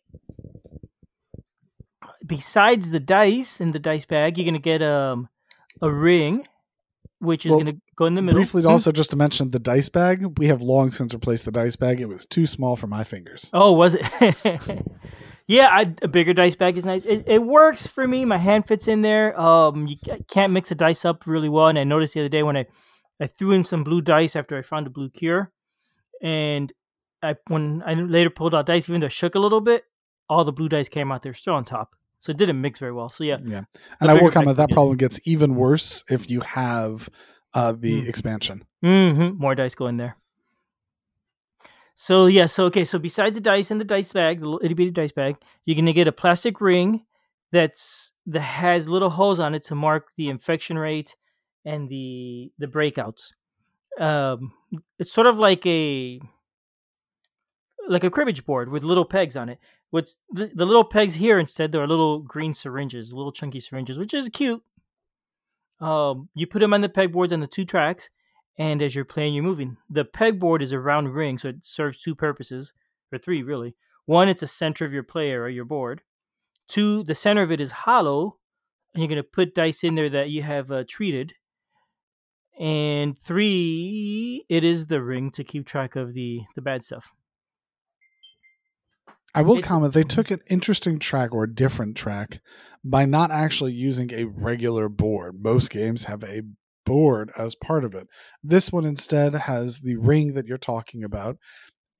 Besides 2.27 2.91
the 2.91 3.01
dice 3.01 3.61
in 3.61 3.73
the 3.73 3.79
dice 3.79 4.05
bag, 4.05 4.39
you're 4.39 4.45
gonna 4.45 4.59
get 4.59 4.83
um 4.83 5.29
a 5.81 5.91
ring, 5.91 6.47
which 7.19 7.45
is 7.45 7.51
Well, 7.51 7.61
gonna 7.61 7.77
go 7.97 8.07
in 8.07 8.15
the 8.15 8.23
middle. 8.23 8.39
Briefly, 8.41 8.65
also 8.65 8.93
just 8.93 9.11
to 9.11 9.17
mention 9.17 9.51
the 9.51 9.59
dice 9.59 9.89
bag, 9.89 10.39
we 10.39 10.47
have 10.47 10.63
long 10.63 10.91
since 10.91 11.13
replaced 11.13 11.45
the 11.45 11.53
dice 11.53 11.77
bag. 11.77 12.01
It 12.01 12.07
was 12.07 12.25
too 12.27 12.47
small 12.47 12.77
for 12.77 12.87
my 12.87 13.05
fingers. 13.05 13.51
Oh, 13.53 13.73
was 13.73 13.97
it? 13.99 14.03
yeah, 15.47 15.69
I, 15.71 15.95
a 16.03 16.09
bigger 16.09 16.33
dice 16.35 16.57
bag 16.57 16.77
is 16.77 16.85
nice. 16.85 17.05
It, 17.05 17.25
it 17.27 17.43
works 17.43 17.87
for 17.87 18.07
me. 18.07 18.25
My 18.25 18.39
hand 18.39 18.67
fits 18.67 18.89
in 18.89 19.03
there. 19.03 19.39
Um, 19.41 19.87
you 19.87 19.97
can't 20.29 20.53
mix 20.53 20.69
the 20.71 20.75
dice 20.75 21.05
up 21.05 21.27
really 21.27 21.49
well. 21.49 21.69
And 21.69 21.79
I 21.79 21.85
noticed 21.85 22.15
the 22.15 22.21
other 22.21 22.29
day 22.29 22.43
when 22.43 22.57
I, 22.57 22.67
I 23.21 23.27
threw 23.27 23.53
in 23.53 23.65
some 23.65 23.85
blue 23.85 24.01
dice 24.01 24.37
after 24.37 24.57
I 24.57 24.63
found 24.63 24.87
a 24.87 24.91
blue 24.91 25.11
cure, 25.11 25.53
and 26.23 26.73
I 27.23 27.37
when 27.49 27.83
I 27.87 27.95
later 27.95 28.31
pulled 28.31 28.55
out 28.55 28.67
dice, 28.67 28.89
even 28.89 29.01
though 29.01 29.07
it 29.07 29.13
shook 29.13 29.35
a 29.35 29.39
little 29.41 29.61
bit, 29.61 29.85
all 30.29 30.45
the 30.45 30.53
blue 30.53 30.69
dice 30.69 30.89
came 30.89 31.13
out 31.13 31.23
there 31.23 31.35
still 31.35 31.55
on 31.55 31.65
top. 31.65 31.95
So 32.21 32.31
it 32.31 32.37
didn't 32.37 32.61
mix 32.61 32.79
very 32.79 32.93
well. 32.93 33.09
So 33.09 33.25
yeah, 33.25 33.39
Yeah, 33.45 33.63
and 34.01 34.11
I 34.11 34.15
will 34.15 34.21
bigger 34.21 34.33
comment 34.33 34.57
that 34.57 34.71
problem 34.71 34.97
gets 34.97 35.21
even 35.25 35.57
worse 35.57 36.05
if 36.09 36.31
you 36.31 36.41
have 36.41 37.09
uh, 37.55 37.73
the 37.73 38.03
Mm. 38.03 38.09
expansion. 38.09 38.65
hmm 38.83 39.31
More 39.39 39.55
dice 39.55 39.75
go 39.75 39.87
in 39.89 39.97
there. 39.97 40.17
So 41.95 42.27
yeah, 42.27 42.47
so 42.47 42.65
okay, 42.67 42.85
so 42.85 42.99
besides 42.99 43.35
the 43.35 43.41
dice 43.41 43.71
in 43.71 43.79
the 43.79 43.85
dice 43.85 44.13
bag, 44.13 44.41
the 44.41 44.47
little 44.47 44.65
itty 44.65 44.75
bitty 44.75 44.91
dice 44.91 45.13
bag, 45.13 45.37
you're 45.65 45.77
gonna 45.77 45.93
get 45.93 46.09
a 46.09 46.13
plastic 46.13 46.61
ring 46.61 47.05
that's 47.53 48.13
that 48.27 48.41
has 48.41 48.89
little 48.89 49.11
holes 49.11 49.39
on 49.39 49.55
it 49.55 49.63
to 49.65 49.75
mark 49.75 50.09
the 50.17 50.29
infection 50.29 50.79
rate 50.79 51.17
and 51.65 51.89
the 51.89 52.51
the 52.59 52.67
breakouts. 52.67 53.33
Um, 53.99 54.53
it's 54.99 55.13
sort 55.13 55.27
of 55.27 55.39
like 55.39 55.65
a 55.67 56.21
like 57.89 58.05
a 58.05 58.11
cribbage 58.11 58.45
board 58.47 58.71
with 58.71 58.85
little 58.85 59.05
pegs 59.05 59.37
on 59.37 59.49
it. 59.49 59.59
What's 59.91 60.17
the, 60.31 60.51
the 60.55 60.65
little 60.65 60.85
pegs 60.85 61.15
here 61.15 61.39
instead? 61.39 61.73
There 61.73 61.83
are 61.83 61.89
little 61.89 62.21
green 62.21 62.55
syringes, 62.55 63.13
little 63.13 63.33
chunky 63.33 63.61
syringes, 63.61 63.99
which 63.99 64.15
is 64.15 64.29
cute. 64.31 64.63
Um, 65.81 66.29
you 66.35 66.47
put 66.47 66.61
them 66.61 66.73
on 66.73 66.81
the 66.81 66.89
pegboards 66.89 67.33
on 67.33 67.41
the 67.41 67.47
two 67.47 67.65
tracks, 67.65 68.09
and 68.59 68.83
as 68.83 68.95
you're 68.95 69.05
playing, 69.05 69.35
you're 69.35 69.43
moving. 69.45 69.77
The 69.91 70.05
pegboard 70.05 70.63
is 70.63 70.73
a 70.73 70.79
round 70.79 71.15
ring, 71.15 71.39
so 71.39 71.49
it 71.49 71.65
serves 71.67 71.97
two 71.97 72.15
purposes, 72.15 72.73
or 73.13 73.19
three 73.19 73.43
really. 73.43 73.75
One, 74.07 74.29
it's 74.29 74.43
a 74.43 74.47
center 74.49 74.85
of 74.85 74.93
your 74.93 75.03
player 75.05 75.43
or 75.43 75.49
your 75.49 75.65
board. 75.65 76.03
Two, 76.69 77.03
the 77.05 77.15
center 77.15 77.43
of 77.43 77.53
it 77.53 77.61
is 77.61 77.73
hollow, 77.73 78.39
and 78.95 79.03
you're 79.03 79.09
going 79.09 79.17
to 79.17 79.23
put 79.23 79.55
dice 79.55 79.85
in 79.85 79.95
there 79.95 80.11
that 80.11 80.31
you 80.31 80.43
have 80.43 80.71
uh, 80.71 80.85
treated. 80.89 81.35
And 82.59 83.19
three, 83.19 84.45
it 84.49 84.65
is 84.65 84.87
the 84.87 85.03
ring 85.03 85.31
to 85.33 85.45
keep 85.45 85.67
track 85.67 85.97
of 85.97 86.13
the 86.15 86.41
the 86.55 86.63
bad 86.63 86.85
stuff. 86.85 87.13
I 89.35 89.41
will 89.43 89.57
It's- 89.59 89.67
comment 89.69 89.95
they 89.95 90.03
took 90.03 90.31
an 90.31 90.41
interesting 90.51 90.99
track 90.99 91.33
or 91.33 91.45
a 91.45 91.55
different 91.55 91.97
track 91.97 92.41
by 92.85 93.07
not 93.07 93.31
actually 93.31 93.73
using 93.73 94.13
a 94.13 94.25
regular 94.25 94.89
board. 94.91 95.43
Most 95.43 95.71
games 95.71 96.05
have 96.05 96.23
a 96.23 96.43
board 96.85 97.31
as 97.37 97.55
part 97.55 97.85
of 97.85 97.95
it. 97.95 98.09
This 98.43 98.73
one 98.73 98.85
instead 98.85 99.35
has 99.35 99.81
the 99.81 99.95
mm-hmm. 99.95 100.07
ring 100.07 100.35
that 100.35 100.47
you're 100.47 100.59
talking 100.59 101.05
about 101.05 101.37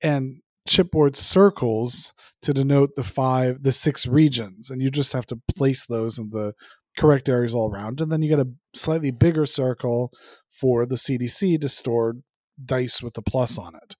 and 0.01 0.37
chipboard 0.67 1.15
circles 1.15 2.13
to 2.41 2.53
denote 2.53 2.95
the 2.95 3.03
five 3.03 3.63
the 3.63 3.71
six 3.73 4.07
regions 4.07 4.69
and 4.69 4.81
you 4.81 4.89
just 4.89 5.11
have 5.11 5.25
to 5.25 5.41
place 5.53 5.85
those 5.85 6.17
in 6.17 6.29
the 6.29 6.53
correct 6.97 7.27
areas 7.27 7.53
all 7.53 7.69
around 7.69 7.99
and 7.99 8.09
then 8.09 8.21
you 8.21 8.29
get 8.29 8.39
a 8.39 8.49
slightly 8.73 9.11
bigger 9.11 9.45
circle 9.45 10.09
for 10.51 10.85
the 10.85 10.95
CDC 10.95 11.59
to 11.59 11.67
store 11.67 12.15
dice 12.63 13.01
with 13.01 13.13
the 13.13 13.21
plus 13.21 13.57
on 13.57 13.75
it. 13.75 13.95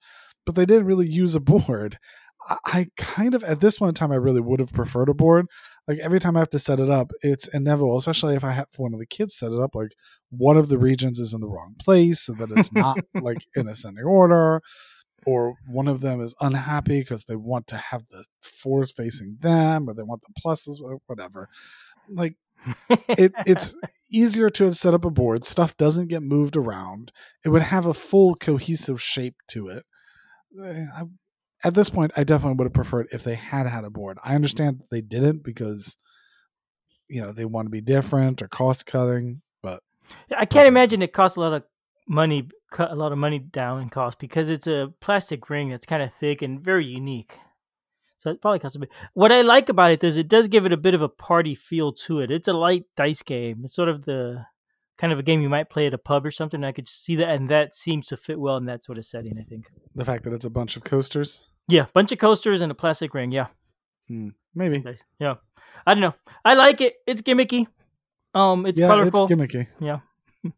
But 0.45 0.55
they 0.55 0.65
didn't 0.65 0.85
really 0.85 1.07
use 1.07 1.35
a 1.35 1.39
board. 1.41 1.97
I- 2.65 2.87
kind 2.97 3.33
of 3.35 3.43
at 3.43 3.59
this 3.61 3.79
one 3.79 3.93
time 3.93 4.11
I 4.11 4.15
really 4.15 4.41
would 4.41 4.59
have 4.59 4.73
preferred 4.73 5.09
a 5.09 5.13
board. 5.13 5.47
Like 5.87 5.99
every 5.99 6.19
time 6.19 6.35
I 6.35 6.39
have 6.39 6.49
to 6.51 6.59
set 6.59 6.79
it 6.79 6.89
up, 6.89 7.11
it's 7.21 7.47
inevitable, 7.47 7.97
especially 7.97 8.35
if 8.35 8.43
I 8.43 8.51
have 8.51 8.67
one 8.77 8.93
of 8.93 8.99
the 8.99 9.05
kids 9.05 9.35
set 9.35 9.51
it 9.51 9.59
up, 9.59 9.75
like 9.75 9.91
one 10.29 10.57
of 10.57 10.69
the 10.69 10.77
regions 10.77 11.19
is 11.19 11.33
in 11.33 11.41
the 11.41 11.47
wrong 11.47 11.75
place 11.79 12.21
so 12.21 12.33
that 12.33 12.51
it's 12.51 12.71
not 12.71 12.97
like 13.21 13.45
in 13.55 13.67
ascending 13.67 14.05
order, 14.05 14.61
or 15.25 15.55
one 15.67 15.87
of 15.87 16.01
them 16.01 16.21
is 16.21 16.35
unhappy 16.41 16.99
because 16.99 17.23
they 17.25 17.35
want 17.35 17.67
to 17.67 17.77
have 17.77 18.03
the 18.09 18.25
fours 18.41 18.91
facing 18.91 19.37
them 19.41 19.89
or 19.89 19.93
they 19.93 20.03
want 20.03 20.21
the 20.21 20.33
pluses 20.45 20.81
or 20.81 20.99
whatever. 21.07 21.49
Like 22.09 22.35
it, 22.89 23.31
it's 23.45 23.75
easier 24.11 24.49
to 24.49 24.65
have 24.65 24.77
set 24.77 24.93
up 24.93 25.05
a 25.05 25.09
board. 25.09 25.45
Stuff 25.45 25.75
doesn't 25.77 26.07
get 26.07 26.21
moved 26.21 26.55
around. 26.55 27.11
It 27.45 27.49
would 27.49 27.61
have 27.61 27.85
a 27.85 27.93
full 27.93 28.35
cohesive 28.35 29.01
shape 29.01 29.35
to 29.49 29.67
it. 29.69 29.83
Eh, 30.63 30.85
I, 30.95 31.03
at 31.63 31.73
this 31.73 31.89
point, 31.89 32.11
I 32.17 32.23
definitely 32.23 32.57
would 32.57 32.65
have 32.65 32.73
preferred 32.73 33.07
if 33.11 33.23
they 33.23 33.35
had 33.35 33.67
had 33.67 33.85
a 33.85 33.89
board. 33.89 34.17
I 34.23 34.35
understand 34.35 34.81
they 34.91 35.01
didn't 35.01 35.43
because 35.43 35.97
you 37.07 37.21
know 37.21 37.31
they 37.31 37.45
want 37.45 37.67
to 37.67 37.71
be 37.71 37.81
different 37.81 38.41
or 38.41 38.47
cost 38.47 38.85
cutting, 38.85 39.41
but 39.61 39.81
I 40.35 40.45
can't 40.45 40.67
imagine 40.67 41.01
it 41.01 41.13
costs 41.13 41.37
a 41.37 41.39
lot 41.39 41.53
of 41.53 41.63
money, 42.07 42.49
cut 42.71 42.91
a 42.91 42.95
lot 42.95 43.11
of 43.11 43.17
money 43.17 43.39
down 43.39 43.81
in 43.81 43.89
cost 43.89 44.19
because 44.19 44.49
it's 44.49 44.67
a 44.67 44.93
plastic 44.99 45.49
ring 45.49 45.69
that's 45.69 45.85
kind 45.85 46.03
of 46.03 46.11
thick 46.19 46.41
and 46.41 46.59
very 46.59 46.85
unique. 46.85 47.37
So 48.17 48.29
it 48.29 48.41
probably 48.41 48.59
costs 48.59 48.77
a 48.77 48.79
bit. 48.79 48.89
What 49.13 49.33
I 49.33 49.41
like 49.41 49.67
about 49.67 49.91
it 49.91 50.03
is 50.03 50.15
it 50.15 50.29
does 50.29 50.47
give 50.47 50.65
it 50.65 50.71
a 50.71 50.77
bit 50.77 50.93
of 50.93 51.01
a 51.01 51.09
party 51.09 51.55
feel 51.55 51.91
to 51.93 52.21
it. 52.21 52.31
It's 52.31 52.47
a 52.47 52.53
light 52.53 52.85
dice 52.95 53.21
game. 53.21 53.63
It's 53.65 53.75
sort 53.75 53.89
of 53.89 54.05
the 54.05 54.45
kind 54.97 55.11
of 55.13 55.19
a 55.19 55.23
game 55.23 55.41
you 55.41 55.49
might 55.49 55.69
play 55.69 55.87
at 55.87 55.93
a 55.93 55.97
pub 55.97 56.25
or 56.25 56.31
something. 56.31 56.63
I 56.63 56.71
could 56.71 56.87
see 56.87 57.15
that, 57.17 57.29
and 57.29 57.49
that 57.49 57.75
seems 57.75 58.07
to 58.07 58.17
fit 58.17 58.39
well 58.39 58.57
in 58.57 58.65
that 58.65 58.83
sort 58.83 58.97
of 58.97 59.05
setting. 59.05 59.37
I 59.39 59.43
think. 59.43 59.65
the 59.95 60.05
fact 60.05 60.23
that 60.23 60.33
it's 60.33 60.45
a 60.45 60.49
bunch 60.49 60.77
of 60.77 60.83
coasters, 60.83 61.49
Yeah, 61.67 61.85
bunch 61.93 62.11
of 62.11 62.19
coasters 62.19 62.61
and 62.61 62.71
a 62.71 62.75
plastic 62.75 63.13
ring. 63.13 63.31
Yeah, 63.31 63.47
hmm, 64.07 64.29
maybe. 64.55 64.79
nice. 64.79 65.03
Yeah, 65.19 65.35
I 65.85 65.93
don't 65.93 66.01
know. 66.01 66.15
I 66.45 66.53
like 66.53 66.81
it. 66.81 66.95
It's 67.07 67.21
gimmicky. 67.21 67.67
Um, 68.35 68.65
it's 68.65 68.79
yeah, 68.79 68.87
colorful. 68.87 69.25
it's 69.25 69.33
gimmicky. 69.33 69.67
Yeah. 69.79 69.99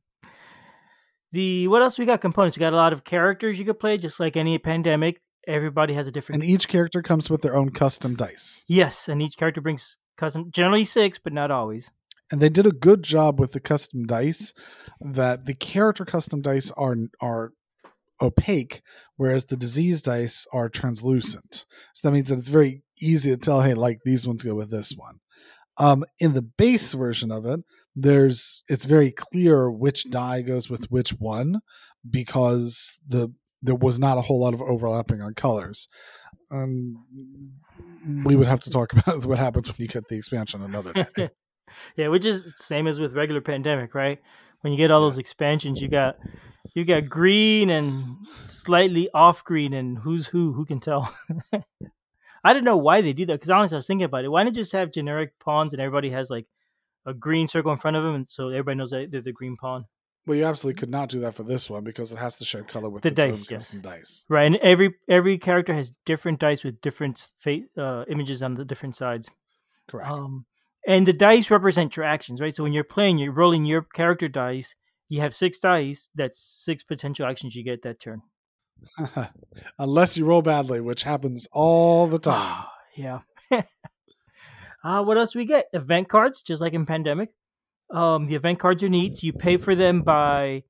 the 1.32 1.68
what 1.68 1.82
else 1.82 1.98
we 1.98 2.06
got 2.06 2.22
components? 2.22 2.58
We 2.58 2.62
got 2.62 2.74
a 2.74 2.77
lot 2.77 2.94
of 2.94 3.04
characters 3.04 3.60
you 3.60 3.65
could 3.65 3.80
play, 3.80 3.98
just 3.98 4.20
like 4.20 4.38
any 4.38 4.58
pandemic. 4.58 5.22
Everybody 5.48 5.94
has 5.94 6.08
a 6.08 6.12
different. 6.12 6.42
And 6.42 6.51
each 6.51 6.68
character 6.68 7.01
comes 7.01 7.30
with 7.30 7.42
their 7.42 7.56
own 7.56 7.70
custom 7.70 8.15
dice. 8.15 8.65
yes, 8.68 9.08
and 9.08 9.22
each 9.22 9.38
character 9.38 9.62
brings 9.62 9.98
custom, 10.18 10.50
generally 10.51 10.84
six, 10.84 11.20
but 11.20 11.34
not 11.34 11.51
always. 11.51 11.92
And 12.32 12.41
they 12.41 12.50
did 12.50 12.65
a 12.65 12.72
good 12.72 13.03
job 13.03 13.39
with 13.39 13.51
the 13.51 13.60
custom 13.60 14.05
dice 14.05 14.53
that 15.00 15.46
the 15.46 15.53
character 15.53 16.05
custom 16.05 16.41
dice 16.41 16.72
are 16.72 16.96
are 17.22 17.51
opaque 18.22 18.82
whereas 19.17 19.46
the 19.46 19.58
disease 19.58 20.01
dice 20.01 20.48
are 20.53 20.70
translucent. 20.70 21.65
So 21.94 22.08
that 22.08 22.13
means 22.13 22.29
that 22.29 22.39
it's 22.39 22.48
very 22.50 22.84
easy 23.01 23.29
to 23.29 23.38
tell 23.38 23.62
hey 23.62 23.74
like 23.74 24.00
these 24.05 24.25
ones 24.25 24.44
go 24.44 24.55
with 24.55 24.72
this 24.72 24.94
one. 24.96 25.20
Um 25.77 26.05
in 26.20 26.34
the 26.34 26.41
base 26.41 26.94
version 26.94 27.32
of 27.32 27.46
it 27.46 27.62
there's 27.96 28.63
it's 28.67 28.86
very 28.86 29.12
clear 29.12 29.70
which 29.70 30.10
die 30.10 30.41
goes 30.41 30.70
with 30.70 30.89
which 30.91 31.12
one 31.12 31.60
because 32.10 33.00
the 33.08 33.29
there 33.62 33.75
was 33.75 34.00
not 34.00 34.17
a 34.17 34.22
whole 34.22 34.39
lot 34.39 34.53
of 34.53 34.62
overlapping 34.62 35.22
on 35.22 35.34
colors. 35.34 35.88
Um 36.51 37.05
we 38.24 38.36
would 38.36 38.48
have 38.48 38.62
to 38.62 38.70
talk 38.70 38.94
about 38.98 39.25
what 39.25 39.38
happens 39.38 39.67
when 39.67 39.75
you 39.79 39.88
get 39.88 40.08
the 40.08 40.15
expansion 40.15 40.63
another 40.63 40.94
day 41.15 41.29
yeah, 41.96 42.08
which 42.08 42.25
is 42.25 42.53
same 42.58 42.88
as 42.88 43.00
with 43.00 43.13
regular 43.15 43.41
pandemic, 43.41 43.96
right? 43.96 44.22
When 44.62 44.72
you 44.74 44.77
get 44.77 44.91
all 44.91 45.01
those 45.01 45.17
expansions, 45.17 45.82
you 45.82 45.88
got 45.88 46.17
you 46.74 46.84
got 46.86 47.08
green 47.08 47.70
and 47.70 48.17
slightly 48.46 49.10
off 49.13 49.44
green, 49.44 49.74
and 49.74 49.98
who's 49.98 50.25
who? 50.27 50.53
Who 50.53 50.65
can 50.65 50.79
tell? 50.79 51.13
I 52.44 52.53
don't 52.53 52.63
know 52.63 52.77
why 52.77 53.01
they 53.01 53.13
do 53.13 53.25
that 53.27 53.34
because 53.34 53.50
honestly, 53.50 53.75
I 53.75 53.79
was 53.79 53.88
thinking 53.88 54.05
about 54.05 54.24
it. 54.24 54.29
Why 54.29 54.44
not 54.44 54.53
just 54.53 54.72
have 54.74 54.91
generic 54.91 55.38
pawns 55.39 55.74
and 55.74 55.82
everybody 55.82 56.10
has 56.12 56.29
like 56.29 56.46
a 57.05 57.13
green 57.13 57.48
circle 57.48 57.72
in 57.72 57.77
front 57.77 57.98
of 57.98 58.03
them, 58.03 58.15
and 58.15 58.27
so 58.27 58.50
everybody 58.50 58.77
knows 58.77 58.91
that 58.91 59.12
they're 59.12 59.22
the 59.22 59.32
green 59.32 59.55
pawn, 59.58 59.86
Well, 60.25 60.38
you 60.38 60.46
absolutely 60.46 60.79
could 60.79 60.89
not 60.89 61.10
do 61.10 61.20
that 61.22 61.36
for 61.36 61.44
this 61.44 61.70
one 61.70 61.84
because 61.84 62.12
it 62.12 62.17
has 62.17 62.36
to 62.38 62.46
share 62.46 62.63
color 62.63 62.89
with 62.89 63.03
The 63.03 63.10
its 63.10 63.20
own 63.20 63.29
dice, 63.32 63.39
yes. 63.51 63.65
custom 63.65 63.82
dice. 63.82 64.25
right? 64.29 64.46
And 64.46 64.55
every 64.58 64.96
every 65.08 65.38
character 65.38 65.74
has 65.74 65.98
different 66.05 66.39
dice 66.39 66.63
with 66.63 66.82
different 66.82 67.32
fa- 67.38 67.62
uh, 67.77 68.05
images 68.10 68.41
on 68.44 68.55
the 68.55 68.65
different 68.65 68.96
sides. 68.96 69.29
Correct. 69.88 70.10
Um, 70.12 70.46
and 70.88 71.08
the 71.08 71.13
dice 71.13 71.50
represent 71.50 71.96
your 71.98 72.06
actions, 72.06 72.42
right? 72.42 72.56
So 72.56 72.63
when 72.63 72.74
you're 72.74 72.84
playing, 72.84 73.18
you're 73.18 73.32
rolling 73.32 73.65
your 73.65 73.82
character 73.82 74.27
dice. 74.27 74.75
You 75.10 75.22
have 75.22 75.34
six 75.34 75.60
dice. 75.60 76.10
That's 76.15 76.39
six 76.39 76.84
potential 76.84 77.25
actions 77.25 77.56
you 77.56 77.63
get 77.63 77.84
that 77.84 78.00
turn. 78.00 78.22
Unless 79.80 80.18
you 80.18 80.25
roll 80.25 80.42
badly, 80.42 80.82
which 80.82 81.04
happens 81.04 81.48
all 81.51 82.08
the 82.08 82.20
time. 82.20 82.65
yeah. 82.96 83.20
uh, 84.84 85.04
what 85.04 85.18
else 85.18 85.36
we 85.36 85.46
get? 85.46 85.65
Event 85.74 86.10
cards, 86.10 86.42
just 86.42 86.62
like 86.62 86.74
in 86.74 86.86
Pandemic. 86.86 87.30
Um, 87.92 88.25
the 88.25 88.36
event 88.36 88.60
cards 88.60 88.82
are 88.84 88.89
neat. 88.89 89.22
You 89.22 89.34
pay 89.34 89.58
for 89.58 89.75
them 89.75 90.01
by 90.01 90.63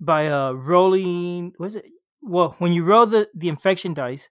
by 0.00 0.28
uh 0.28 0.52
rolling. 0.52 1.52
What 1.58 1.66
is 1.66 1.76
it? 1.76 1.84
Well, 2.22 2.56
when 2.58 2.72
you 2.72 2.84
roll 2.84 3.06
the 3.06 3.28
the 3.34 3.48
infection 3.48 3.92
dice, 3.94 4.30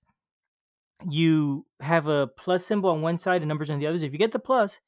you 1.10 1.66
have 1.80 2.08
a 2.08 2.28
plus 2.28 2.66
symbol 2.66 2.90
on 2.90 3.02
one 3.02 3.18
side 3.18 3.42
and 3.42 3.50
numbers 3.50 3.70
on 3.70 3.80
the 3.80 3.88
others. 3.88 4.04
If 4.04 4.12
you 4.12 4.20
get 4.20 4.32
the 4.32 4.40
plus, 4.40 4.80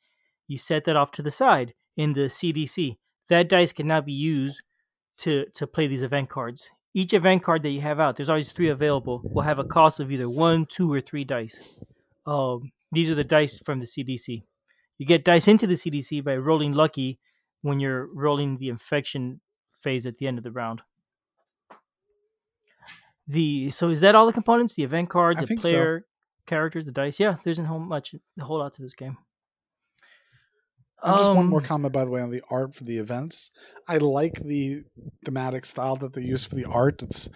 you 0.48 0.58
set 0.58 0.86
that 0.86 0.96
off 0.96 1.12
to 1.12 1.22
the 1.22 1.32
side 1.32 1.74
in 1.96 2.14
the 2.14 2.22
CDC. 2.22 2.98
That 3.30 3.50
dice 3.50 3.74
cannot 3.74 4.06
be 4.06 4.14
used 4.14 4.62
to 5.20 5.46
to 5.56 5.68
play 5.68 5.88
these 5.88 6.04
event 6.04 6.30
cards. 6.30 6.70
Each 6.94 7.14
event 7.14 7.44
card 7.44 7.64
that 7.64 7.70
you 7.70 7.82
have 7.82 8.00
out, 8.00 8.16
there's 8.16 8.30
always 8.30 8.52
three 8.52 8.70
available, 8.70 9.22
will 9.24 9.44
have 9.44 9.60
a 9.60 9.64
cost 9.64 10.00
of 10.00 10.12
either 10.12 10.30
one, 10.30 10.66
two, 10.66 10.92
or 10.92 11.02
three 11.02 11.24
dice. 11.24 11.78
Um, 12.26 12.72
these 12.92 13.10
are 13.10 13.16
the 13.16 13.24
dice 13.24 13.60
from 13.60 13.80
the 13.80 13.86
CDC. 13.86 14.44
You 14.98 15.06
get 15.06 15.24
dice 15.24 15.48
into 15.48 15.68
the 15.68 15.76
CDC 15.76 16.24
by 16.24 16.38
rolling 16.38 16.74
lucky 16.74 17.20
when 17.62 17.80
you're 17.80 18.08
rolling 18.14 18.58
the 18.58 18.70
infection 18.70 19.42
phase 19.84 20.06
at 20.06 20.18
the 20.18 20.28
end 20.28 20.38
of 20.38 20.44
the 20.44 20.52
round. 20.52 20.82
The 23.28 23.70
so 23.72 23.90
is 23.90 24.02
that 24.02 24.16
all 24.16 24.26
the 24.26 24.34
components? 24.34 24.76
The 24.76 24.84
event 24.84 25.10
cards, 25.10 25.40
the 25.40 25.48
think 25.48 25.62
so. 25.62 25.70
player 25.70 26.06
characters, 26.46 26.86
the 26.86 26.92
dice. 26.92 27.20
Yeah, 27.20 27.36
there's 27.44 27.60
not 27.60 27.68
whole 27.68 27.80
much, 27.80 28.16
a 28.40 28.44
whole 28.44 28.60
lot 28.60 28.74
to 28.74 28.82
this 28.82 28.94
game. 28.94 29.18
And 31.04 31.18
just 31.18 31.32
one 31.32 31.48
more 31.48 31.60
Um, 31.60 31.66
comment, 31.66 31.94
by 31.94 32.06
the 32.06 32.12
way, 32.12 32.22
on 32.22 32.32
the 32.32 32.42
art 32.50 32.74
for 32.74 32.84
the 32.84 32.98
events. 32.98 33.52
I 33.88 33.98
like 33.98 34.42
the 34.42 34.84
thematic 35.26 35.66
style 35.66 35.96
that 35.98 36.14
they 36.14 36.24
use 36.24 36.44
for 36.44 36.56
the 36.56 36.66
art. 36.66 37.04
It's 37.04 37.30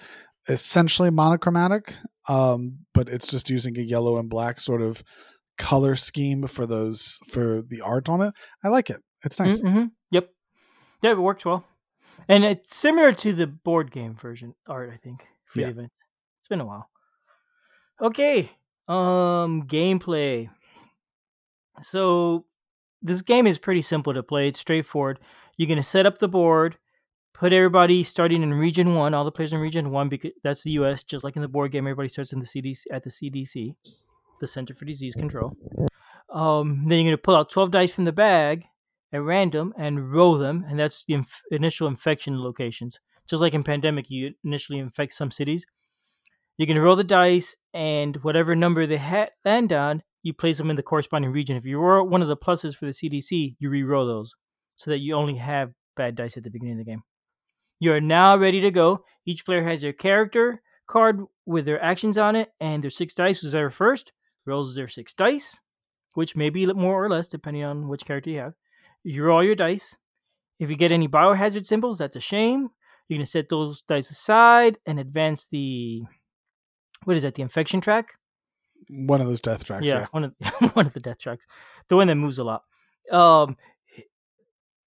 essentially 0.49 1.11
monochromatic, 1.11 1.95
um, 2.27 2.79
but 2.93 3.07
it's 3.07 3.27
just 3.27 3.51
using 3.51 3.77
a 3.77 3.81
yellow 3.81 4.17
and 4.17 4.29
black 4.29 4.59
sort 4.59 4.81
of 4.81 5.03
color 5.59 5.95
scheme 5.95 6.47
for 6.47 6.65
those 6.65 7.19
for 7.27 7.61
the 7.61 7.81
art 7.81 8.09
on 8.09 8.21
it. 8.21 8.33
I 8.63 8.69
like 8.69 8.89
it. 8.89 9.01
It's 9.23 9.39
nice. 9.39 9.61
Mm-hmm. 9.61 9.85
Yep. 10.09 10.29
Yeah, 11.03 11.11
it 11.11 11.19
works 11.19 11.45
well. 11.45 11.63
And 12.27 12.43
it's 12.43 12.75
similar 12.75 13.11
to 13.11 13.33
the 13.33 13.45
board 13.45 13.91
game 13.91 14.15
version 14.15 14.55
art, 14.67 14.89
I 14.91 14.97
think, 14.97 15.27
for 15.51 15.59
Yeah. 15.61 15.67
event. 15.67 15.91
It's 16.41 16.47
been 16.49 16.61
a 16.61 16.65
while. 16.65 16.89
Okay. 18.01 18.51
Um 18.87 19.63
gameplay. 19.67 20.49
So 21.81 22.45
this 23.01 23.21
game 23.21 23.47
is 23.47 23.57
pretty 23.57 23.81
simple 23.81 24.13
to 24.13 24.23
play. 24.23 24.47
It's 24.47 24.59
straightforward. 24.59 25.19
You're 25.57 25.67
gonna 25.69 25.83
set 25.83 26.05
up 26.05 26.19
the 26.19 26.27
board, 26.27 26.77
put 27.33 27.53
everybody 27.53 28.03
starting 28.03 28.43
in 28.43 28.53
region 28.53 28.95
one, 28.95 29.13
all 29.13 29.25
the 29.25 29.31
players 29.31 29.53
in 29.53 29.59
region 29.59 29.91
one, 29.91 30.09
because 30.09 30.31
that's 30.43 30.63
the 30.63 30.71
U.S. 30.71 31.03
Just 31.03 31.23
like 31.23 31.35
in 31.35 31.41
the 31.41 31.47
board 31.47 31.71
game, 31.71 31.85
everybody 31.87 32.09
starts 32.09 32.33
in 32.33 32.39
the 32.39 32.45
CDC 32.45 32.83
at 32.91 33.03
the 33.03 33.09
CDC, 33.09 33.75
the 34.39 34.47
Center 34.47 34.73
for 34.73 34.85
Disease 34.85 35.15
Control. 35.15 35.55
Um, 36.29 36.87
then 36.87 36.99
you're 36.99 37.11
gonna 37.11 37.17
pull 37.17 37.35
out 37.35 37.49
12 37.49 37.71
dice 37.71 37.91
from 37.91 38.05
the 38.05 38.11
bag 38.11 38.65
at 39.13 39.21
random 39.21 39.73
and 39.77 40.11
roll 40.11 40.37
them, 40.37 40.65
and 40.69 40.79
that's 40.79 41.03
the 41.05 41.15
inf- 41.15 41.41
initial 41.51 41.87
infection 41.87 42.41
locations. 42.41 42.99
Just 43.31 43.41
like 43.41 43.53
in 43.53 43.63
pandemic, 43.63 44.09
you 44.09 44.33
initially 44.43 44.77
infect 44.77 45.13
some 45.13 45.31
cities. 45.31 45.65
You're 46.57 46.67
gonna 46.67 46.81
roll 46.81 46.97
the 46.97 47.03
dice, 47.05 47.55
and 47.73 48.17
whatever 48.17 48.57
number 48.57 48.85
they 48.85 48.97
ha- 48.97 49.27
land 49.45 49.71
on, 49.71 50.03
you 50.21 50.33
place 50.33 50.57
them 50.57 50.69
in 50.69 50.75
the 50.75 50.83
corresponding 50.83 51.31
region. 51.31 51.55
If 51.55 51.63
you 51.63 51.79
roll 51.79 52.05
one 52.05 52.21
of 52.21 52.27
the 52.27 52.35
pluses 52.35 52.75
for 52.75 52.85
the 52.85 52.91
CDC, 52.91 53.55
you 53.57 53.69
re-roll 53.69 54.05
those 54.05 54.33
so 54.75 54.91
that 54.91 54.97
you 54.97 55.15
only 55.15 55.37
have 55.37 55.71
bad 55.95 56.15
dice 56.15 56.35
at 56.35 56.43
the 56.43 56.49
beginning 56.49 56.73
of 56.73 56.79
the 56.79 56.91
game. 56.91 57.03
You 57.79 57.93
are 57.93 58.01
now 58.01 58.35
ready 58.35 58.59
to 58.59 58.69
go. 58.69 59.05
Each 59.25 59.45
player 59.45 59.63
has 59.63 59.79
their 59.79 59.93
character 59.93 60.61
card 60.85 61.21
with 61.45 61.63
their 61.63 61.81
actions 61.81 62.17
on 62.17 62.35
it, 62.35 62.49
and 62.59 62.83
their 62.83 62.91
six 62.91 63.13
dice. 63.13 63.39
Who's 63.39 63.55
ever 63.55 63.69
first 63.69 64.11
rolls 64.45 64.75
their 64.75 64.89
six 64.89 65.13
dice, 65.13 65.57
which 66.15 66.35
may 66.35 66.49
be 66.49 66.65
more 66.65 67.01
or 67.01 67.09
less 67.09 67.29
depending 67.29 67.63
on 67.63 67.87
which 67.87 68.03
character 68.03 68.29
you 68.29 68.39
have. 68.39 68.55
You 69.05 69.23
roll 69.23 69.41
your 69.41 69.55
dice. 69.55 69.95
If 70.59 70.69
you 70.69 70.75
get 70.75 70.91
any 70.91 71.07
biohazard 71.07 71.65
symbols, 71.65 71.97
that's 71.97 72.17
a 72.17 72.19
shame. 72.19 72.71
You're 73.11 73.17
gonna 73.17 73.25
set 73.25 73.49
those 73.49 73.81
dice 73.81 74.09
aside 74.09 74.77
and 74.85 74.97
advance 74.97 75.45
the 75.51 76.01
what 77.03 77.17
is 77.17 77.23
that? 77.23 77.35
The 77.35 77.41
infection 77.41 77.81
track. 77.81 78.13
One 78.89 79.19
of 79.19 79.27
those 79.27 79.41
death 79.41 79.65
tracks. 79.65 79.85
Yeah, 79.85 79.99
Yeah. 79.99 80.05
one 80.11 80.23
of 80.23 80.33
one 80.75 80.85
of 80.87 80.93
the 80.93 81.01
death 81.01 81.17
tracks, 81.19 81.45
the 81.89 81.97
one 81.97 82.07
that 82.07 82.15
moves 82.15 82.37
a 82.37 82.43
lot. 82.45 82.63
Um, 83.11 83.57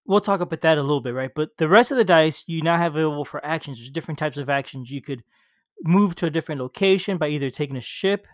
we'll 0.07 0.21
talk 0.21 0.41
about 0.41 0.61
that 0.61 0.79
a 0.79 0.81
little 0.81 1.01
bit, 1.01 1.13
right? 1.13 1.29
But 1.35 1.49
the 1.57 1.67
rest 1.67 1.91
of 1.91 1.97
the 1.97 2.03
dice 2.03 2.43
you 2.47 2.63
now 2.63 2.77
have 2.77 2.95
available 2.95 3.25
for 3.25 3.45
actions. 3.45 3.77
There's 3.77 3.91
different 3.91 4.17
types 4.19 4.37
of 4.37 4.49
actions. 4.49 4.89
You 4.91 5.01
could 5.01 5.23
move 5.83 6.15
to 6.15 6.25
a 6.25 6.29
different 6.31 6.61
location 6.61 7.17
by 7.17 7.27
either 7.27 7.51
taking 7.51 7.77
a 7.77 7.81
ship, 7.81 8.25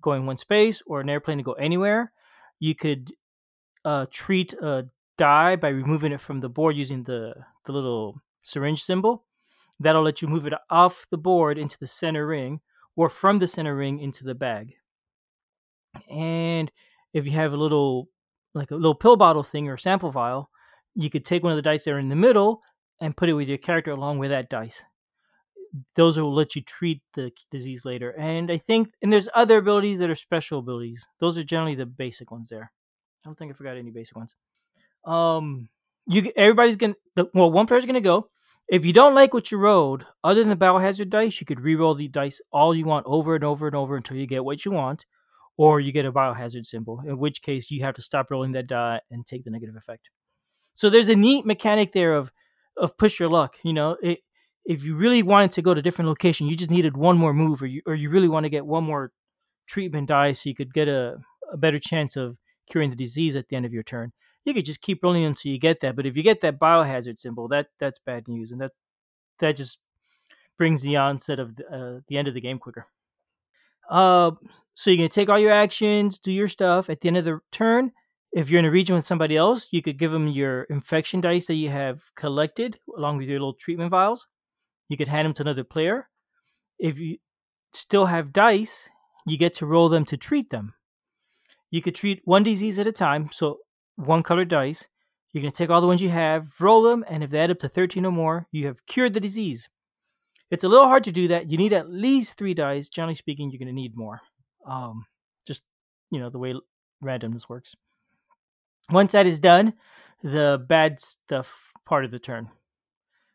going 0.00 0.26
one 0.26 0.36
space, 0.36 0.82
or 0.84 1.00
an 1.00 1.08
airplane 1.08 1.38
to 1.38 1.44
go 1.44 1.52
anywhere. 1.52 2.12
You 2.58 2.74
could 2.74 3.12
uh, 3.84 4.06
treat 4.10 4.52
a 4.54 4.88
die 5.16 5.54
by 5.54 5.68
removing 5.68 6.10
it 6.12 6.20
from 6.20 6.40
the 6.40 6.48
board 6.48 6.76
using 6.76 7.04
the 7.04 7.34
the 7.66 7.72
little 7.72 8.20
syringe 8.42 8.82
symbol. 8.82 9.24
That'll 9.80 10.02
let 10.02 10.22
you 10.22 10.28
move 10.28 10.46
it 10.46 10.54
off 10.70 11.06
the 11.10 11.18
board 11.18 11.58
into 11.58 11.78
the 11.78 11.86
center 11.86 12.26
ring, 12.26 12.60
or 12.96 13.08
from 13.08 13.38
the 13.38 13.46
center 13.46 13.76
ring 13.76 14.00
into 14.00 14.24
the 14.24 14.34
bag. 14.34 14.74
And 16.10 16.70
if 17.12 17.24
you 17.24 17.32
have 17.32 17.52
a 17.52 17.56
little 17.56 18.08
like 18.54 18.70
a 18.70 18.76
little 18.76 18.94
pill 18.94 19.16
bottle 19.16 19.42
thing 19.42 19.68
or 19.68 19.76
sample 19.76 20.10
vial, 20.10 20.50
you 20.94 21.10
could 21.10 21.24
take 21.24 21.42
one 21.42 21.52
of 21.52 21.56
the 21.56 21.62
dice 21.62 21.84
that 21.84 21.92
are 21.92 21.98
in 21.98 22.08
the 22.08 22.16
middle 22.16 22.62
and 23.00 23.16
put 23.16 23.28
it 23.28 23.34
with 23.34 23.48
your 23.48 23.58
character 23.58 23.92
along 23.92 24.18
with 24.18 24.30
that 24.30 24.50
dice. 24.50 24.82
Those 25.94 26.18
will 26.18 26.34
let 26.34 26.56
you 26.56 26.62
treat 26.62 27.02
the 27.14 27.30
disease 27.50 27.84
later. 27.84 28.10
And 28.18 28.50
I 28.50 28.56
think, 28.56 28.92
and 29.02 29.12
there's 29.12 29.28
other 29.34 29.58
abilities 29.58 29.98
that 29.98 30.10
are 30.10 30.14
special 30.14 30.58
abilities. 30.58 31.06
Those 31.20 31.36
are 31.38 31.44
generally 31.44 31.74
the 31.74 31.86
basic 31.86 32.30
ones 32.30 32.48
there. 32.48 32.72
I 33.22 33.28
don't 33.28 33.38
think 33.38 33.52
I 33.52 33.54
forgot 33.54 33.76
any 33.76 33.90
basic 33.90 34.16
ones. 34.16 34.34
Um, 35.04 35.68
you 36.06 36.32
everybody's 36.36 36.76
gonna 36.76 36.96
the, 37.14 37.26
well, 37.34 37.50
one 37.50 37.66
player's 37.66 37.86
gonna 37.86 38.00
go. 38.00 38.30
If 38.68 38.84
you 38.84 38.92
don't 38.92 39.14
like 39.14 39.32
what 39.32 39.50
you 39.50 39.58
rolled, 39.58 40.04
other 40.22 40.40
than 40.40 40.50
the 40.50 40.56
biohazard 40.56 41.08
dice, 41.08 41.40
you 41.40 41.46
could 41.46 41.60
re-roll 41.60 41.94
the 41.94 42.08
dice 42.08 42.40
all 42.52 42.74
you 42.74 42.84
want 42.84 43.06
over 43.06 43.34
and 43.34 43.42
over 43.42 43.66
and 43.66 43.74
over 43.74 43.96
until 43.96 44.18
you 44.18 44.26
get 44.26 44.44
what 44.44 44.64
you 44.64 44.72
want, 44.72 45.06
or 45.56 45.80
you 45.80 45.90
get 45.90 46.04
a 46.04 46.12
biohazard 46.12 46.66
symbol. 46.66 47.00
In 47.06 47.18
which 47.18 47.40
case, 47.40 47.70
you 47.70 47.82
have 47.82 47.94
to 47.94 48.02
stop 48.02 48.30
rolling 48.30 48.52
that 48.52 48.66
die 48.66 49.00
and 49.10 49.26
take 49.26 49.44
the 49.44 49.50
negative 49.50 49.76
effect. 49.76 50.10
So 50.74 50.90
there's 50.90 51.08
a 51.08 51.16
neat 51.16 51.46
mechanic 51.46 51.92
there 51.92 52.14
of 52.14 52.30
of 52.76 52.96
push 52.96 53.18
your 53.18 53.28
luck. 53.28 53.56
You 53.64 53.72
know, 53.72 53.96
it, 54.02 54.20
if 54.64 54.84
you 54.84 54.94
really 54.94 55.22
wanted 55.22 55.50
to 55.52 55.62
go 55.62 55.72
to 55.72 55.80
a 55.80 55.82
different 55.82 56.08
location, 56.10 56.46
you 56.46 56.54
just 56.54 56.70
needed 56.70 56.96
one 56.96 57.16
more 57.16 57.32
move, 57.32 57.62
or 57.62 57.66
you 57.66 57.80
or 57.86 57.94
you 57.94 58.10
really 58.10 58.28
want 58.28 58.44
to 58.44 58.50
get 58.50 58.66
one 58.66 58.84
more 58.84 59.12
treatment 59.66 60.08
die 60.08 60.32
so 60.32 60.48
you 60.48 60.54
could 60.54 60.74
get 60.74 60.88
a, 60.88 61.16
a 61.52 61.56
better 61.56 61.78
chance 61.78 62.16
of 62.16 62.36
curing 62.70 62.90
the 62.90 62.96
disease 62.96 63.34
at 63.34 63.48
the 63.48 63.56
end 63.56 63.64
of 63.64 63.72
your 63.72 63.82
turn. 63.82 64.12
You 64.44 64.54
could 64.54 64.64
just 64.64 64.80
keep 64.80 65.02
rolling 65.02 65.24
until 65.24 65.52
you 65.52 65.58
get 65.58 65.80
that. 65.80 65.96
But 65.96 66.06
if 66.06 66.16
you 66.16 66.22
get 66.22 66.40
that 66.40 66.58
biohazard 66.58 67.18
symbol, 67.18 67.48
that 67.48 67.68
that's 67.78 67.98
bad 67.98 68.28
news, 68.28 68.50
and 68.52 68.60
that 68.60 68.72
that 69.40 69.56
just 69.56 69.78
brings 70.56 70.82
the 70.82 70.96
onset 70.96 71.38
of 71.38 71.56
the, 71.56 71.66
uh, 71.68 72.00
the 72.08 72.16
end 72.16 72.28
of 72.28 72.34
the 72.34 72.40
game 72.40 72.58
quicker. 72.58 72.86
Uh, 73.88 74.32
so 74.74 74.90
you're 74.90 74.98
gonna 74.98 75.08
take 75.08 75.28
all 75.28 75.38
your 75.38 75.52
actions, 75.52 76.18
do 76.18 76.32
your 76.32 76.48
stuff. 76.48 76.90
At 76.90 77.00
the 77.00 77.08
end 77.08 77.16
of 77.16 77.24
the 77.24 77.40
turn, 77.52 77.92
if 78.32 78.50
you're 78.50 78.58
in 78.58 78.64
a 78.64 78.70
region 78.70 78.96
with 78.96 79.06
somebody 79.06 79.36
else, 79.36 79.66
you 79.70 79.82
could 79.82 79.98
give 79.98 80.12
them 80.12 80.28
your 80.28 80.62
infection 80.64 81.20
dice 81.20 81.46
that 81.46 81.54
you 81.54 81.70
have 81.70 82.02
collected 82.14 82.78
along 82.96 83.16
with 83.18 83.28
your 83.28 83.38
little 83.38 83.54
treatment 83.54 83.90
vials. 83.90 84.26
You 84.88 84.96
could 84.96 85.08
hand 85.08 85.26
them 85.26 85.34
to 85.34 85.42
another 85.42 85.64
player. 85.64 86.08
If 86.78 86.98
you 86.98 87.18
still 87.72 88.06
have 88.06 88.32
dice, 88.32 88.88
you 89.26 89.36
get 89.36 89.54
to 89.54 89.66
roll 89.66 89.88
them 89.88 90.04
to 90.06 90.16
treat 90.16 90.50
them. 90.50 90.74
You 91.70 91.82
could 91.82 91.94
treat 91.94 92.22
one 92.24 92.42
disease 92.42 92.78
at 92.78 92.86
a 92.86 92.92
time, 92.92 93.30
so 93.32 93.58
one 93.98 94.22
colored 94.22 94.48
dice. 94.48 94.86
You're 95.32 95.42
going 95.42 95.52
to 95.52 95.56
take 95.56 95.70
all 95.70 95.80
the 95.80 95.86
ones 95.86 96.00
you 96.00 96.08
have, 96.08 96.58
roll 96.60 96.82
them, 96.82 97.04
and 97.06 97.22
if 97.22 97.30
they 97.30 97.40
add 97.40 97.50
up 97.50 97.58
to 97.58 97.68
13 97.68 98.06
or 98.06 98.12
more, 98.12 98.46
you 98.50 98.66
have 98.66 98.86
cured 98.86 99.12
the 99.12 99.20
disease. 99.20 99.68
It's 100.50 100.64
a 100.64 100.68
little 100.68 100.86
hard 100.86 101.04
to 101.04 101.12
do 101.12 101.28
that. 101.28 101.50
You 101.50 101.58
need 101.58 101.74
at 101.74 101.90
least 101.90 102.38
three 102.38 102.54
dice. 102.54 102.88
Generally 102.88 103.16
speaking, 103.16 103.50
you're 103.50 103.58
going 103.58 103.66
to 103.68 103.74
need 103.74 103.94
more. 103.94 104.20
Um, 104.66 105.04
just, 105.46 105.62
you 106.10 106.18
know, 106.18 106.30
the 106.30 106.38
way 106.38 106.54
randomness 107.04 107.48
works. 107.48 107.74
Once 108.90 109.12
that 109.12 109.26
is 109.26 109.40
done, 109.40 109.74
the 110.22 110.64
bad 110.66 111.00
stuff 111.00 111.72
part 111.84 112.06
of 112.06 112.10
the 112.10 112.18
turn, 112.18 112.48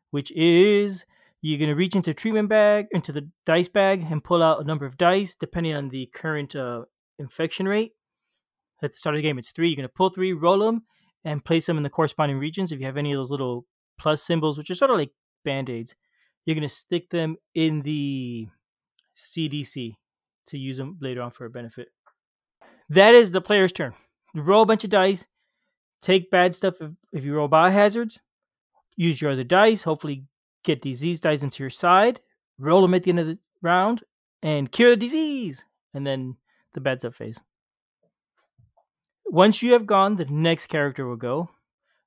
which 0.09 0.31
is 0.31 1.05
you're 1.41 1.59
going 1.59 1.69
to 1.69 1.75
reach 1.75 1.95
into 1.95 2.13
treatment 2.13 2.49
bag, 2.49 2.87
into 2.91 3.11
the 3.11 3.29
dice 3.45 3.67
bag, 3.67 4.05
and 4.09 4.23
pull 4.23 4.41
out 4.41 4.61
a 4.61 4.63
number 4.63 4.85
of 4.85 4.97
dice 4.97 5.35
depending 5.35 5.75
on 5.75 5.89
the 5.89 6.07
current 6.07 6.55
uh, 6.55 6.83
infection 7.19 7.67
rate. 7.67 7.91
At 8.83 8.91
the 8.91 8.97
start 8.97 9.15
of 9.15 9.19
the 9.19 9.23
game, 9.23 9.37
it's 9.37 9.51
three. 9.51 9.69
You're 9.69 9.77
going 9.77 9.87
to 9.87 9.93
pull 9.93 10.09
three, 10.09 10.33
roll 10.33 10.59
them, 10.59 10.83
and 11.23 11.43
place 11.43 11.65
them 11.65 11.77
in 11.77 11.83
the 11.83 11.89
corresponding 11.89 12.37
regions. 12.37 12.71
If 12.71 12.79
you 12.79 12.85
have 12.85 12.97
any 12.97 13.13
of 13.13 13.17
those 13.17 13.31
little 13.31 13.65
plus 13.97 14.21
symbols, 14.21 14.57
which 14.57 14.69
are 14.69 14.75
sort 14.75 14.91
of 14.91 14.97
like 14.97 15.11
band 15.45 15.69
aids, 15.69 15.95
you're 16.45 16.55
going 16.55 16.67
to 16.67 16.73
stick 16.73 17.09
them 17.09 17.37
in 17.55 17.81
the 17.81 18.47
CDC 19.15 19.95
to 20.47 20.57
use 20.57 20.75
them 20.75 20.97
later 20.99 21.21
on 21.21 21.31
for 21.31 21.45
a 21.45 21.49
benefit. 21.49 21.87
That 22.89 23.15
is 23.15 23.31
the 23.31 23.39
player's 23.39 23.71
turn. 23.71 23.93
You 24.33 24.41
roll 24.41 24.63
a 24.63 24.65
bunch 24.65 24.83
of 24.83 24.89
dice, 24.89 25.25
take 26.01 26.29
bad 26.29 26.53
stuff 26.53 26.81
if, 26.81 26.91
if 27.13 27.23
you 27.23 27.33
roll 27.33 27.47
biohazards, 27.47 28.19
use 28.97 29.21
your 29.21 29.31
other 29.31 29.45
dice, 29.45 29.81
hopefully 29.83 30.25
get 30.63 30.81
disease 30.81 31.21
dice 31.21 31.43
into 31.43 31.63
your 31.63 31.69
side, 31.69 32.19
roll 32.57 32.81
them 32.81 32.93
at 32.93 33.03
the 33.03 33.11
end 33.11 33.19
of 33.19 33.27
the 33.27 33.37
round, 33.61 34.03
and 34.41 34.71
cure 34.71 34.91
the 34.91 34.97
disease. 34.97 35.63
And 35.93 36.05
then 36.05 36.35
the 36.73 36.81
bad 36.81 36.99
stuff 36.99 37.15
phase. 37.15 37.39
Once 39.33 39.63
you 39.63 39.73
have 39.73 39.87
gone, 39.87 40.15
the 40.15 40.25
next 40.25 40.67
character 40.67 41.07
will 41.07 41.15
go. 41.15 41.49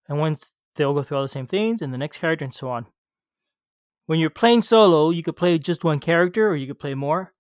And 0.09 0.19
once 0.21 0.53
they'll 0.77 0.95
go 0.95 1.03
through 1.03 1.17
all 1.17 1.23
the 1.25 1.29
same 1.29 1.49
things, 1.49 1.83
and 1.83 1.93
the 1.93 1.99
next 1.99 2.19
character, 2.19 2.45
and 2.45 2.55
so 2.55 2.71
on. 2.71 2.87
When 4.07 4.21
you're 4.21 4.31
playing 4.31 4.63
solo, 4.63 5.11
you 5.11 5.25
could 5.25 5.35
play 5.35 5.59
just 5.59 5.83
one 5.83 5.99
character 5.99 6.49
or 6.49 6.55
you 6.55 6.69
could 6.69 6.79
play 6.79 6.95
more. 6.95 7.33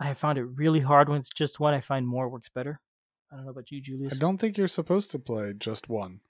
I 0.00 0.06
have 0.06 0.18
found 0.18 0.38
it 0.38 0.44
really 0.44 0.80
hard 0.80 1.08
when 1.08 1.20
it's 1.20 1.28
just 1.28 1.60
one. 1.60 1.72
I 1.74 1.80
find 1.80 2.06
more 2.06 2.28
works 2.28 2.48
better. 2.52 2.80
I 3.30 3.36
don't 3.36 3.44
know 3.44 3.52
about 3.52 3.70
you, 3.70 3.80
Julius. 3.80 4.14
I 4.14 4.16
don't 4.16 4.38
think 4.38 4.58
you're 4.58 4.66
supposed 4.66 5.12
to 5.12 5.18
play 5.20 5.52
just 5.56 5.88
one. 5.88 6.20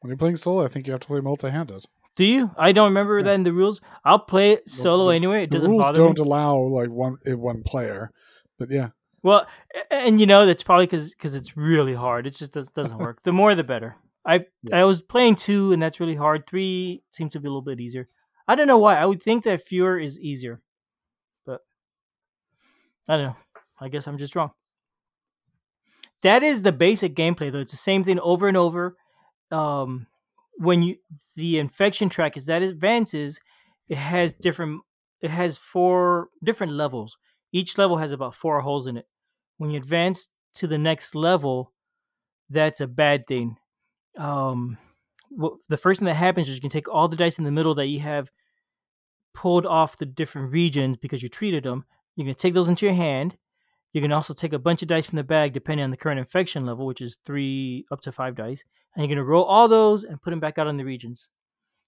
When 0.00 0.10
you're 0.10 0.18
playing 0.18 0.36
solo, 0.36 0.64
I 0.64 0.68
think 0.68 0.86
you 0.86 0.92
have 0.92 1.00
to 1.00 1.06
play 1.06 1.20
multi-handed. 1.20 1.84
Do 2.16 2.24
you? 2.26 2.50
I 2.58 2.72
don't 2.72 2.88
remember 2.90 3.18
Yeah. 3.18 3.24
that 3.24 3.34
in 3.34 3.42
the 3.44 3.52
rules. 3.54 3.80
I'll 4.04 4.18
play 4.18 4.52
it 4.52 4.68
solo 4.68 5.06
the- 5.06 5.14
anyway. 5.14 5.44
It 5.44 5.50
doesn't 5.50 5.70
rules 5.70 5.84
bother 5.84 5.96
don't 5.96 6.18
me. 6.18 6.24
allow 6.26 6.56
like 6.58 6.90
one 6.90 7.16
eh, 7.24 7.32
one 7.32 7.62
player, 7.62 8.10
but 8.58 8.70
yeah, 8.70 8.90
Well, 9.24 9.46
and 9.90 10.20
you 10.20 10.26
know 10.26 10.44
that's 10.44 10.62
probably 10.62 10.84
because 10.86 11.14
because 11.14 11.34
it's 11.34 11.56
really 11.56 11.94
hard. 11.94 12.26
It 12.26 12.36
just 12.36 12.52
does, 12.52 12.68
doesn't 12.68 12.98
work. 12.98 13.22
The 13.24 13.32
more, 13.32 13.54
the 13.54 13.64
better. 13.64 13.96
I 14.26 14.44
Yeah. 14.62 14.80
I 14.80 14.84
was 14.84 15.00
playing 15.00 15.36
two, 15.36 15.72
and 15.72 15.82
that's 15.82 15.98
really 15.98 16.14
hard. 16.14 16.46
Three 16.46 17.02
seems 17.10 17.32
to 17.32 17.40
be 17.40 17.48
a 17.48 17.50
little 17.50 17.62
bit 17.62 17.80
easier. 17.80 18.06
I 18.46 18.54
don't 18.54 18.66
know 18.68 18.78
why. 18.78 18.96
I 18.96 19.06
would 19.06 19.22
think 19.22 19.44
that 19.44 19.62
fewer 19.62 19.98
is 19.98 20.20
easier, 20.20 20.60
but 21.46 21.62
I 23.08 23.16
don't 23.16 23.26
know. 23.26 23.36
I 23.80 23.88
guess 23.88 24.06
I'm 24.06 24.18
just 24.18 24.36
wrong. 24.36 24.50
That 26.22 26.42
is 26.42 26.62
the 26.62 26.72
basic 26.72 27.14
gameplay, 27.14 27.50
though. 27.50 27.60
It's 27.60 27.72
the 27.72 27.78
same 27.78 28.04
thing 28.04 28.20
over 28.20 28.46
and 28.46 28.56
over. 28.58 28.96
Um, 29.50 30.06
when 30.58 30.82
you 30.82 30.96
the 31.36 31.58
infection 31.58 32.10
track 32.10 32.36
as 32.36 32.46
that 32.46 32.62
advances, 32.62 33.40
it 33.88 33.96
has 33.96 34.34
different. 34.34 34.82
It 35.22 35.30
has 35.30 35.56
four 35.56 36.28
different 36.42 36.74
levels. 36.74 37.16
Each 37.52 37.78
level 37.78 37.96
has 37.96 38.12
about 38.12 38.34
four 38.34 38.60
holes 38.60 38.86
in 38.86 38.98
it. 38.98 39.06
When 39.58 39.70
you 39.70 39.78
advance 39.78 40.28
to 40.56 40.66
the 40.66 40.78
next 40.78 41.14
level, 41.14 41.72
that's 42.50 42.80
a 42.80 42.86
bad 42.86 43.26
thing. 43.26 43.56
Um, 44.16 44.78
wh- 45.40 45.56
the 45.68 45.76
first 45.76 46.00
thing 46.00 46.06
that 46.06 46.14
happens 46.14 46.48
is 46.48 46.54
you 46.54 46.60
can 46.60 46.70
take 46.70 46.88
all 46.88 47.08
the 47.08 47.16
dice 47.16 47.38
in 47.38 47.44
the 47.44 47.50
middle 47.50 47.74
that 47.76 47.86
you 47.86 48.00
have 48.00 48.30
pulled 49.34 49.66
off 49.66 49.98
the 49.98 50.06
different 50.06 50.52
regions 50.52 50.96
because 50.96 51.22
you 51.22 51.28
treated 51.28 51.64
them. 51.64 51.84
Going 52.16 52.28
to 52.28 52.34
take 52.34 52.54
those 52.54 52.68
into 52.68 52.86
your 52.86 52.94
hand. 52.94 53.36
You 53.92 54.00
can 54.00 54.12
also 54.12 54.34
take 54.34 54.52
a 54.52 54.58
bunch 54.58 54.82
of 54.82 54.88
dice 54.88 55.06
from 55.06 55.16
the 55.16 55.24
bag 55.24 55.52
depending 55.52 55.84
on 55.84 55.90
the 55.90 55.96
current 55.96 56.20
infection 56.20 56.64
level, 56.64 56.86
which 56.86 57.00
is 57.00 57.18
three 57.24 57.84
up 57.90 58.00
to 58.02 58.12
five 58.12 58.36
dice. 58.36 58.62
And 58.94 59.02
you're 59.02 59.08
going 59.08 59.24
to 59.24 59.24
roll 59.24 59.44
all 59.44 59.66
those 59.66 60.04
and 60.04 60.22
put 60.22 60.30
them 60.30 60.40
back 60.40 60.58
out 60.58 60.68
on 60.68 60.76
the 60.76 60.84
regions. 60.84 61.28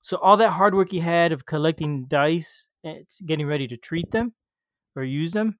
So 0.02 0.16
all 0.18 0.36
that 0.36 0.50
hard 0.50 0.74
work 0.74 0.92
you 0.92 1.00
had 1.00 1.32
of 1.32 1.46
collecting 1.46 2.06
dice 2.06 2.68
and 2.84 3.04
getting 3.24 3.46
ready 3.46 3.68
to 3.68 3.76
treat 3.76 4.10
them 4.10 4.34
or 4.94 5.04
use 5.04 5.32
them 5.32 5.58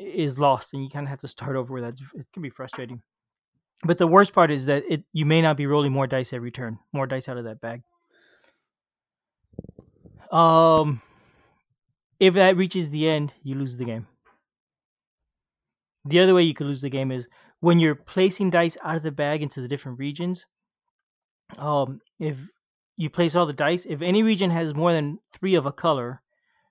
is 0.00 0.38
lost, 0.38 0.72
and 0.72 0.82
you 0.82 0.90
kind 0.90 1.04
of 1.04 1.10
have 1.10 1.20
to 1.20 1.28
start 1.28 1.56
over 1.56 1.74
with 1.74 1.84
that. 1.84 2.00
It 2.14 2.26
can 2.32 2.42
be 2.42 2.50
frustrating. 2.50 3.02
But 3.84 3.98
the 3.98 4.06
worst 4.06 4.32
part 4.32 4.50
is 4.50 4.66
that 4.66 4.82
it 4.88 5.04
you 5.12 5.24
may 5.24 5.40
not 5.40 5.56
be 5.56 5.66
rolling 5.66 5.92
more 5.92 6.06
dice 6.06 6.32
every 6.32 6.50
turn, 6.50 6.78
more 6.92 7.06
dice 7.06 7.28
out 7.28 7.38
of 7.38 7.44
that 7.44 7.60
bag. 7.60 7.82
Um, 10.30 11.00
if 12.18 12.34
that 12.34 12.56
reaches 12.56 12.90
the 12.90 13.08
end, 13.08 13.32
you 13.42 13.54
lose 13.54 13.76
the 13.76 13.84
game. 13.84 14.06
The 16.04 16.20
other 16.20 16.34
way 16.34 16.42
you 16.42 16.54
could 16.54 16.66
lose 16.66 16.80
the 16.80 16.90
game 16.90 17.10
is 17.10 17.28
when 17.60 17.78
you're 17.78 17.94
placing 17.94 18.50
dice 18.50 18.76
out 18.82 18.96
of 18.96 19.02
the 19.02 19.10
bag 19.10 19.42
into 19.42 19.60
the 19.60 19.68
different 19.68 19.98
regions. 19.98 20.46
Um, 21.58 22.00
if 22.18 22.40
you 22.96 23.10
place 23.10 23.34
all 23.34 23.46
the 23.46 23.52
dice, 23.52 23.86
if 23.86 24.02
any 24.02 24.22
region 24.22 24.50
has 24.50 24.74
more 24.74 24.92
than 24.92 25.18
three 25.32 25.56
of 25.56 25.66
a 25.66 25.72
color, 25.72 26.22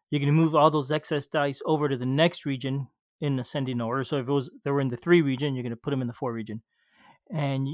you're 0.10 0.20
going 0.20 0.34
to 0.34 0.40
move 0.40 0.56
all 0.56 0.72
those 0.72 0.92
excess 0.92 1.28
dice 1.28 1.62
over 1.66 1.90
to 1.90 1.98
the 1.98 2.06
next 2.06 2.46
region 2.46 2.88
in 3.22 3.40
ascending 3.40 3.82
order. 3.82 4.04
So 4.04 4.18
if 4.18 4.28
it 4.28 4.32
was 4.32 4.50
they 4.64 4.72
were 4.72 4.82
in 4.82 4.88
the 4.88 4.98
three 4.98 5.22
region, 5.22 5.56
you're 5.56 5.64
going 5.64 5.72
to 5.72 5.76
put 5.78 5.92
them 5.92 6.02
in 6.02 6.08
the 6.08 6.14
four 6.14 6.34
region. 6.34 6.62
And 7.32 7.68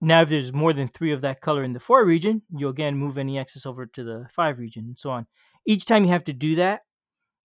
now, 0.00 0.22
if 0.22 0.28
there's 0.28 0.52
more 0.52 0.72
than 0.72 0.88
three 0.88 1.12
of 1.12 1.22
that 1.22 1.40
color 1.40 1.64
in 1.64 1.72
the 1.72 1.80
four 1.80 2.04
region, 2.04 2.42
you 2.56 2.68
again 2.68 2.96
move 2.96 3.18
any 3.18 3.38
excess 3.38 3.66
over 3.66 3.84
to 3.86 4.04
the 4.04 4.26
five 4.30 4.58
region, 4.58 4.84
and 4.84 4.98
so 4.98 5.10
on. 5.10 5.26
Each 5.66 5.86
time 5.86 6.04
you 6.04 6.10
have 6.10 6.24
to 6.24 6.32
do 6.32 6.54
that, 6.54 6.82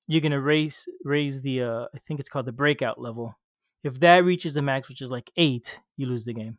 you're 0.07 0.21
gonna 0.21 0.41
raise 0.41 0.85
raise 1.03 1.41
the 1.41 1.63
uh, 1.63 1.85
I 1.93 1.99
think 2.07 2.19
it's 2.19 2.29
called 2.29 2.45
the 2.45 2.51
breakout 2.51 3.01
level. 3.01 3.35
If 3.83 3.99
that 4.01 4.23
reaches 4.23 4.53
the 4.53 4.61
max, 4.61 4.87
which 4.87 5.01
is 5.01 5.11
like 5.11 5.31
eight, 5.35 5.79
you 5.97 6.05
lose 6.05 6.25
the 6.25 6.33
game. 6.33 6.57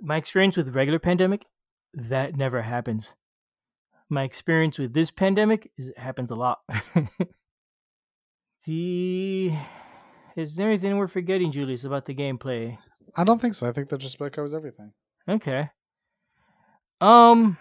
My 0.00 0.16
experience 0.16 0.56
with 0.56 0.74
regular 0.74 0.98
pandemic, 0.98 1.46
that 1.94 2.36
never 2.36 2.60
happens. 2.60 3.14
My 4.10 4.24
experience 4.24 4.78
with 4.78 4.92
this 4.92 5.10
pandemic 5.10 5.70
is 5.78 5.88
it 5.88 5.98
happens 5.98 6.30
a 6.30 6.34
lot. 6.34 6.58
the 8.64 9.52
is 10.36 10.56
there 10.56 10.68
anything 10.68 10.96
we're 10.96 11.08
forgetting, 11.08 11.50
Julius, 11.50 11.84
about 11.84 12.06
the 12.06 12.14
gameplay? 12.14 12.78
I 13.16 13.24
don't 13.24 13.40
think 13.40 13.54
so. 13.54 13.68
I 13.68 13.72
think 13.72 13.88
that 13.88 13.98
just 13.98 14.16
about 14.16 14.32
covers 14.32 14.54
everything. 14.54 14.92
Okay. 15.28 15.68
Um, 17.00 17.58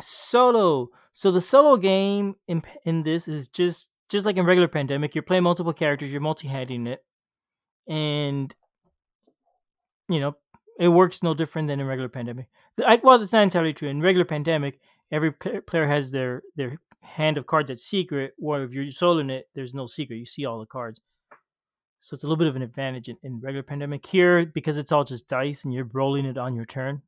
solo. 0.00 0.90
So 1.12 1.30
the 1.30 1.40
solo 1.40 1.76
game 1.76 2.36
in 2.46 2.62
in 2.84 3.02
this 3.02 3.26
is 3.26 3.48
just 3.48 3.90
just 4.08 4.26
like 4.26 4.36
in 4.36 4.46
regular 4.46 4.68
pandemic. 4.68 5.14
You're 5.14 5.22
playing 5.22 5.42
multiple 5.42 5.72
characters. 5.72 6.12
You're 6.12 6.20
multi-handing 6.20 6.86
it, 6.86 7.04
and 7.88 8.54
you 10.08 10.20
know 10.20 10.36
it 10.78 10.88
works 10.88 11.22
no 11.22 11.34
different 11.34 11.68
than 11.68 11.80
in 11.80 11.86
regular 11.86 12.08
pandemic. 12.08 12.46
I, 12.84 13.00
well, 13.02 13.18
that's 13.18 13.32
not 13.32 13.42
entirely 13.42 13.72
true. 13.72 13.88
In 13.88 14.00
regular 14.00 14.24
pandemic, 14.24 14.80
every 15.10 15.32
player 15.32 15.86
has 15.86 16.10
their 16.10 16.42
their 16.56 16.78
hand 17.02 17.38
of 17.38 17.46
cards 17.46 17.68
that's 17.68 17.84
secret. 17.84 18.34
Or 18.40 18.62
if 18.62 18.72
you're 18.72 18.84
soloing 18.86 19.30
it, 19.30 19.48
there's 19.54 19.74
no 19.74 19.86
secret. 19.86 20.16
You 20.16 20.26
see 20.26 20.44
all 20.44 20.60
the 20.60 20.66
cards. 20.66 21.00
So 22.02 22.14
it's 22.14 22.24
a 22.24 22.26
little 22.26 22.38
bit 22.38 22.48
of 22.48 22.56
an 22.56 22.62
advantage 22.62 23.08
in, 23.08 23.16
in 23.22 23.40
regular 23.40 23.62
pandemic. 23.62 24.06
Here, 24.06 24.46
because 24.46 24.78
it's 24.78 24.92
all 24.92 25.04
just 25.04 25.28
dice 25.28 25.64
and 25.64 25.74
you're 25.74 25.90
rolling 25.92 26.24
it 26.24 26.38
on 26.38 26.54
your 26.54 26.64
turn, 26.64 27.02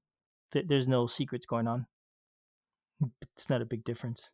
th- 0.52 0.66
there's 0.68 0.86
no 0.86 1.06
secrets 1.06 1.46
going 1.46 1.66
on. 1.66 1.86
It's 3.34 3.48
not 3.48 3.62
a 3.62 3.66
big 3.66 3.84
difference. 3.84 4.30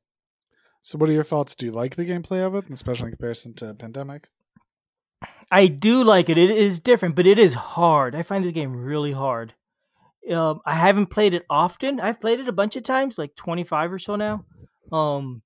So, 0.83 0.99
what 0.99 1.09
are 1.09 1.15
your 1.15 1.25
thoughts? 1.25 1.55
Do 1.55 1.67
you 1.67 1.73
like 1.73 1.97
the 1.97 2.05
gameplay 2.05 2.45
of 2.45 2.55
it, 2.55 2.65
especially 2.71 3.07
in 3.07 3.13
comparison 3.13 3.55
to 3.55 3.75
Pandemic? 3.75 4.29
I 5.51 5.67
do 5.67 6.05
like 6.05 6.29
it. 6.29 6.39
It 6.39 6.51
is 6.51 6.81
different, 6.81 7.15
but 7.15 7.27
it 7.27 7.39
is 7.39 7.55
hard. 7.55 8.15
I 8.15 8.23
find 8.23 8.45
this 8.45 8.53
game 8.53 8.77
really 8.77 9.13
hard. 9.13 9.55
Um, 10.31 10.61
I 10.65 10.75
haven't 10.75 11.07
played 11.07 11.35
it 11.35 11.45
often. 11.49 12.01
I've 12.01 12.21
played 12.21 12.41
it 12.41 12.49
a 12.49 12.53
bunch 12.53 12.77
of 12.77 12.83
times, 12.83 13.19
like 13.19 13.35
25 13.35 13.93
or 13.93 13.99
so 13.99 14.17
now. 14.17 14.45
Um, 14.93 15.43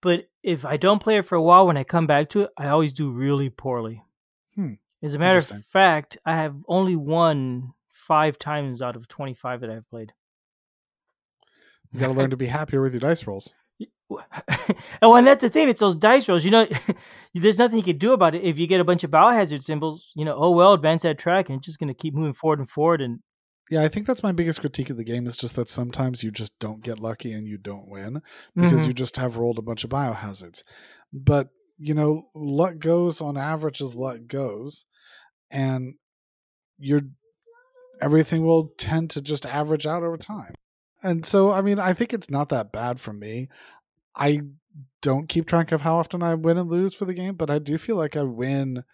but 0.00 0.28
if 0.42 0.64
I 0.64 0.76
don't 0.76 1.02
play 1.02 1.16
it 1.16 1.26
for 1.26 1.34
a 1.34 1.42
while, 1.42 1.66
when 1.66 1.76
I 1.76 1.84
come 1.84 2.06
back 2.06 2.30
to 2.30 2.42
it, 2.42 2.50
I 2.56 2.68
always 2.68 2.92
do 2.92 3.10
really 3.10 3.50
poorly. 3.50 4.02
Hmm. 4.54 4.74
As 5.02 5.14
a 5.14 5.18
matter 5.18 5.38
of 5.38 5.46
fact, 5.66 6.18
I 6.24 6.36
have 6.36 6.56
only 6.66 6.96
won 6.96 7.72
five 7.90 8.38
times 8.38 8.82
out 8.82 8.96
of 8.96 9.08
25 9.08 9.60
that 9.60 9.70
I've 9.70 9.88
played. 9.88 10.12
You 11.92 12.00
got 12.00 12.08
to 12.08 12.12
learn 12.12 12.30
to 12.30 12.36
be 12.38 12.46
happier 12.46 12.82
with 12.82 12.92
your 12.92 13.00
dice 13.00 13.26
rolls. 13.26 13.54
oh, 15.02 15.14
and 15.14 15.26
that's 15.26 15.42
the 15.42 15.50
thing. 15.50 15.68
It's 15.68 15.80
those 15.80 15.94
dice 15.94 16.28
rolls. 16.28 16.44
You 16.44 16.50
know, 16.50 16.66
there's 17.34 17.58
nothing 17.58 17.78
you 17.78 17.84
can 17.84 17.98
do 17.98 18.12
about 18.12 18.34
it. 18.34 18.42
If 18.42 18.58
you 18.58 18.66
get 18.66 18.80
a 18.80 18.84
bunch 18.84 19.04
of 19.04 19.10
biohazard 19.10 19.62
symbols, 19.62 20.12
you 20.14 20.24
know, 20.24 20.34
oh 20.36 20.50
well, 20.50 20.72
advance 20.72 21.02
that 21.02 21.18
track, 21.18 21.48
and 21.48 21.58
it's 21.58 21.66
just 21.66 21.78
going 21.78 21.88
to 21.88 21.94
keep 21.94 22.14
moving 22.14 22.32
forward 22.32 22.58
and 22.58 22.68
forward. 22.68 23.00
And 23.00 23.20
yeah, 23.70 23.82
I 23.82 23.88
think 23.88 24.06
that's 24.06 24.22
my 24.22 24.32
biggest 24.32 24.60
critique 24.60 24.90
of 24.90 24.96
the 24.96 25.04
game 25.04 25.26
is 25.26 25.36
just 25.36 25.56
that 25.56 25.68
sometimes 25.68 26.22
you 26.22 26.30
just 26.30 26.58
don't 26.58 26.82
get 26.82 26.98
lucky 26.98 27.32
and 27.32 27.46
you 27.46 27.58
don't 27.58 27.88
win 27.88 28.22
because 28.54 28.80
mm-hmm. 28.80 28.88
you 28.88 28.92
just 28.94 29.16
have 29.16 29.36
rolled 29.36 29.58
a 29.58 29.62
bunch 29.62 29.84
of 29.84 29.90
biohazards. 29.90 30.62
But 31.12 31.48
you 31.78 31.94
know, 31.94 32.28
luck 32.34 32.78
goes 32.78 33.20
on 33.20 33.36
average 33.36 33.80
as 33.80 33.94
luck 33.94 34.18
goes, 34.26 34.86
and 35.50 35.94
you're 36.78 37.02
everything 38.00 38.44
will 38.44 38.72
tend 38.78 39.10
to 39.10 39.20
just 39.20 39.46
average 39.46 39.86
out 39.86 40.02
over 40.02 40.16
time. 40.16 40.54
And 41.02 41.24
so, 41.24 41.52
I 41.52 41.62
mean, 41.62 41.78
I 41.78 41.92
think 41.92 42.12
it's 42.12 42.30
not 42.30 42.48
that 42.48 42.72
bad 42.72 43.00
for 43.00 43.12
me. 43.12 43.48
I 44.16 44.42
don't 45.00 45.28
keep 45.28 45.46
track 45.46 45.72
of 45.72 45.82
how 45.82 45.96
often 45.96 46.22
I 46.22 46.34
win 46.34 46.58
and 46.58 46.70
lose 46.70 46.94
for 46.94 47.04
the 47.04 47.14
game, 47.14 47.34
but 47.34 47.50
I 47.50 47.58
do 47.58 47.78
feel 47.78 47.96
like 47.96 48.16
I 48.16 48.22
win 48.22 48.84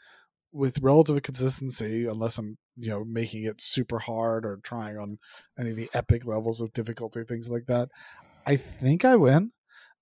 with 0.53 0.81
relative 0.83 1.23
consistency, 1.23 2.07
unless 2.07 2.39
I'm, 2.39 2.59
you 2.77 2.91
know, 2.91 3.05
making 3.05 3.45
it 3.45 3.61
super 3.61 3.99
hard 3.99 4.45
or 4.45 4.59
trying 4.63 4.99
on 4.99 5.19
any 5.59 5.71
of 5.71 5.77
the 5.77 5.91
epic 5.95 6.27
levels 6.27 6.61
of 6.61 6.73
difficulty, 6.73 7.25
things 7.25 7.49
like 7.49 7.67
that. 7.67 7.89
I 8.47 8.57
think 8.57 9.05
I 9.05 9.17
win 9.17 9.53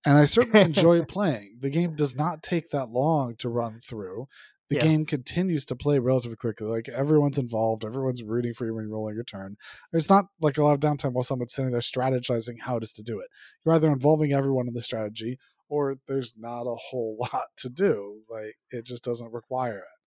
and 0.05 0.17
I 0.17 0.25
certainly 0.25 0.61
enjoy 0.61 1.03
playing. 1.05 1.57
The 1.61 1.69
game 1.69 1.95
does 1.95 2.15
not 2.15 2.43
take 2.43 2.69
that 2.69 2.89
long 2.89 3.35
to 3.39 3.49
run 3.49 3.79
through. 3.87 4.27
The 4.69 4.77
yeah. 4.77 4.83
game 4.83 5.05
continues 5.05 5.65
to 5.65 5.75
play 5.75 5.99
relatively 5.99 6.37
quickly. 6.37 6.67
Like 6.67 6.89
everyone's 6.89 7.37
involved, 7.37 7.85
everyone's 7.85 8.23
rooting 8.23 8.53
for 8.53 8.65
you 8.65 8.73
when 8.73 8.85
you're 8.85 8.93
rolling 8.93 9.15
your 9.15 9.23
turn. 9.23 9.55
There's 9.91 10.09
not 10.09 10.25
like 10.41 10.57
a 10.57 10.63
lot 10.63 10.73
of 10.73 10.79
downtime 10.79 11.11
while 11.11 11.23
someone's 11.23 11.53
sitting 11.53 11.71
there 11.71 11.81
strategizing 11.81 12.61
how 12.61 12.77
it 12.77 12.83
is 12.83 12.93
to 12.93 13.03
do 13.03 13.19
it. 13.19 13.27
You're 13.63 13.75
either 13.75 13.91
involving 13.91 14.33
everyone 14.33 14.67
in 14.67 14.73
the 14.73 14.81
strategy 14.81 15.37
or 15.69 15.97
there's 16.07 16.33
not 16.37 16.63
a 16.63 16.75
whole 16.75 17.17
lot 17.33 17.47
to 17.57 17.69
do. 17.69 18.21
Like 18.29 18.55
it 18.71 18.85
just 18.85 19.03
doesn't 19.03 19.33
require 19.33 19.79
it. 19.79 19.99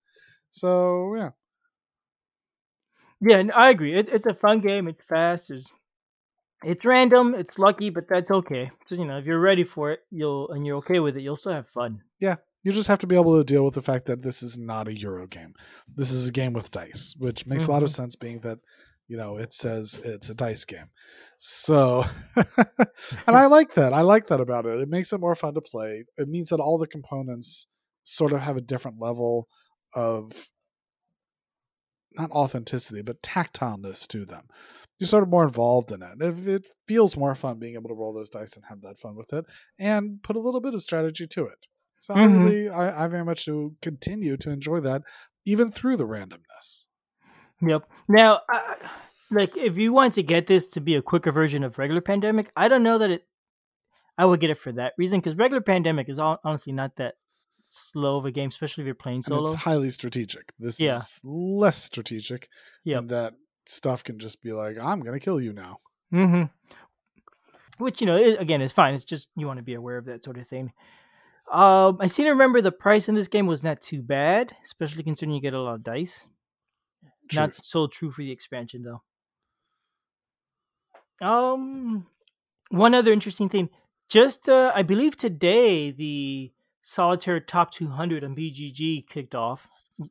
So 0.51 1.15
yeah. 1.17 1.31
Yeah, 3.21 3.39
and 3.39 3.53
I 3.53 3.71
agree. 3.71 3.99
It, 3.99 4.09
it's 4.09 4.27
a 4.27 4.35
fun 4.35 4.61
game. 4.61 4.89
It's 4.89 5.03
fast. 5.03 5.49
There's 5.49 5.71
it's 6.65 6.85
random, 6.85 7.35
it's 7.35 7.59
lucky, 7.59 7.91
but 7.91 8.09
that's 8.09 8.31
okay. 8.31 8.71
So, 8.87 8.95
you 8.95 9.05
know, 9.05 9.19
if 9.19 9.27
you're 9.27 9.41
ready 9.41 9.65
for 9.65 9.93
it, 9.93 10.01
you'll 10.11 10.51
and 10.51 10.67
you're 10.67 10.79
okay 10.79 11.01
with 11.01 11.17
it, 11.17 11.23
you'll 11.23 11.37
still 11.37 11.53
have 11.53 11.69
fun. 11.69 12.01
Yeah. 12.21 12.37
You 12.63 12.73
just 12.73 12.89
have 12.89 12.99
to 13.01 13.07
be 13.07 13.15
able 13.15 13.39
to 13.39 13.45
deal 13.45 13.65
with 13.65 13.75
the 13.75 13.83
fact 13.83 14.07
that 14.07 14.23
this 14.23 14.43
is 14.43 14.59
not 14.59 14.89
a 14.89 14.99
Euro 14.99 15.29
game. 15.29 15.55
This 15.95 16.11
is 16.11 16.29
a 16.29 16.33
game 16.33 16.53
with 16.53 16.73
dice, 16.73 17.15
which 17.17 17.47
makes 17.47 17.63
mm-hmm. 17.63 17.71
a 17.71 17.75
lot 17.75 17.83
of 17.85 17.91
mm-hmm. 17.91 18.03
sense 18.03 18.17
being 18.17 18.41
that, 18.41 18.59
you 19.07 19.17
know, 19.17 19.37
it 19.37 19.55
says 19.55 20.01
it's 20.03 20.31
a 20.31 20.35
dice 20.35 20.65
game. 20.65 20.91
So 21.39 22.05
and 22.37 23.37
I 23.37 23.47
like 23.47 23.75
that. 23.75 23.93
I 23.93 24.01
like 24.01 24.27
that 24.29 24.41
about 24.41 24.67
it. 24.67 24.81
It 24.81 24.89
makes 24.89 25.13
it 25.13 25.21
more 25.21 25.37
fun 25.37 25.55
to 25.55 25.61
play. 25.61 26.05
It 26.17 26.29
means 26.29 26.49
that 26.49 26.59
all 26.59 26.79
the 26.79 26.89
components 26.89 27.69
sort 28.03 28.33
of 28.33 28.41
have 28.41 28.57
a 28.57 28.63
different 28.63 29.01
level 29.01 29.47
of 29.95 30.49
not 32.19 32.31
authenticity, 32.31 33.03
but 33.03 33.23
tactileness 33.23 34.07
to 34.09 34.25
them 34.25 34.49
you're 34.99 35.09
sort 35.09 35.23
of 35.23 35.29
more 35.29 35.45
involved 35.45 35.93
in 35.93 36.03
it. 36.03 36.21
it. 36.21 36.49
It 36.49 36.67
feels 36.89 37.17
more 37.17 37.35
fun 37.35 37.59
being 37.59 37.75
able 37.75 37.89
to 37.89 37.95
roll 37.95 38.13
those 38.13 38.31
dice 38.31 38.57
and 38.57 38.65
have 38.67 38.81
that 38.83 38.99
fun 38.99 39.15
with 39.15 39.33
it, 39.33 39.45
and 39.79 40.23
put 40.23 40.37
a 40.37 40.41
little 40.41 40.61
bit 40.61 40.75
of 40.75 40.83
strategy 40.83 41.27
to 41.27 41.45
it. 41.47 41.67
So 42.01 42.15
mm-hmm. 42.15 42.41
I 42.41 42.45
really, 42.45 42.69
I, 42.69 43.05
I 43.05 43.09
very 43.09 43.25
much 43.25 43.45
do 43.45 43.77
continue 43.83 44.37
to 44.39 44.51
enjoy 44.51 44.81
that, 44.81 45.03
even 45.45 45.71
through 45.71 45.97
the 45.97 46.07
randomness. 46.07 46.87
Yep. 47.61 47.89
Now, 48.09 48.41
uh, 48.53 48.75
like 49.31 49.57
if 49.57 49.77
you 49.77 49.93
want 49.93 50.15
to 50.15 50.23
get 50.23 50.47
this 50.47 50.69
to 50.69 50.81
be 50.81 50.95
a 50.95 51.03
quicker 51.03 51.33
version 51.33 51.65
of 51.65 51.79
regular 51.79 52.01
pandemic, 52.01 52.51
I 52.57 52.69
don't 52.69 52.83
know 52.83 52.99
that 52.99 53.11
it. 53.11 53.27
I 54.19 54.25
would 54.25 54.41
get 54.41 54.49
it 54.49 54.57
for 54.57 54.73
that 54.73 54.95
reason 54.97 55.21
because 55.21 55.37
regular 55.37 55.61
pandemic 55.61 56.09
is 56.09 56.19
honestly 56.19 56.73
not 56.73 56.97
that 56.97 57.17
slow 57.67 58.17
of 58.17 58.25
a 58.25 58.31
game, 58.31 58.49
especially 58.49 58.83
if 58.83 58.87
you're 58.87 58.95
playing 58.95 59.23
solo. 59.23 59.41
And 59.41 59.55
it's 59.55 59.63
highly 59.63 59.91
strategic. 59.91 60.53
This 60.59 60.81
yeah. 60.81 60.97
is 60.97 61.21
less 61.23 61.83
strategic. 61.83 62.49
Yeah. 62.85 63.01
That 63.05 63.35
stuff 63.67 64.05
can 64.05 64.19
just 64.19 64.43
be 64.43 64.53
like, 64.53 64.77
I'm 64.81 65.01
going 65.01 65.19
to 65.19 65.25
kill 65.25 65.41
you 65.41 65.53
now. 65.53 65.77
Mm-hmm. 66.13 66.45
Which, 67.83 68.01
you 68.01 68.07
know, 68.07 68.17
it, 68.17 68.41
again, 68.41 68.63
is 68.63 68.73
fine. 68.73 68.95
It's 68.95 69.05
just 69.05 69.29
you 69.37 69.47
want 69.47 69.59
to 69.59 69.63
be 69.63 69.75
aware 69.75 69.99
of 69.99 70.07
that 70.07 70.25
sort 70.25 70.39
of 70.39 70.49
thing. 70.49 70.73
Um, 71.53 71.99
I 72.01 72.07
seem 72.07 72.25
to 72.25 72.31
remember 72.31 72.61
the 72.61 72.73
price 72.73 73.09
in 73.09 73.15
this 73.15 73.29
game 73.29 73.47
was 73.47 73.63
not 73.63 73.81
too 73.83 74.03
bad, 74.03 74.53
especially 74.65 75.03
considering 75.03 75.35
you 75.35 75.43
get 75.43 75.55
a 75.55 75.61
lot 75.61 75.75
of 75.75 75.85
dice. 75.85 76.27
True. 77.31 77.41
Not 77.41 77.57
so 77.57 77.87
true 77.87 78.11
for 78.11 78.23
the 78.23 78.33
expansion, 78.33 78.83
though. 78.83 79.03
Um, 81.27 82.07
one 82.71 82.95
other 82.95 83.13
interesting 83.13 83.49
thing. 83.49 83.69
Just, 84.09 84.49
uh, 84.49 84.73
I 84.75 84.83
believe 84.83 85.17
today 85.17 85.91
the 85.91 86.53
Solitaire 86.89 87.41
Top 87.41 87.73
200 87.73 88.23
on 88.23 88.37
BGG 88.37 89.09
kicked 89.09 89.35
off. 89.35 89.67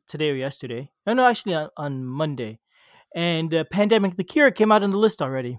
Today 0.08 0.30
or 0.30 0.34
yesterday. 0.34 0.90
No, 1.06 1.14
no, 1.14 1.24
actually 1.24 1.54
on, 1.54 1.70
on 1.76 2.04
Monday 2.04 2.58
and 3.14 3.54
uh, 3.54 3.64
Pandemic 3.70 4.16
the 4.16 4.24
Cure 4.24 4.50
came 4.50 4.70
out 4.72 4.82
on 4.82 4.90
the 4.90 4.98
list 4.98 5.22
already 5.22 5.58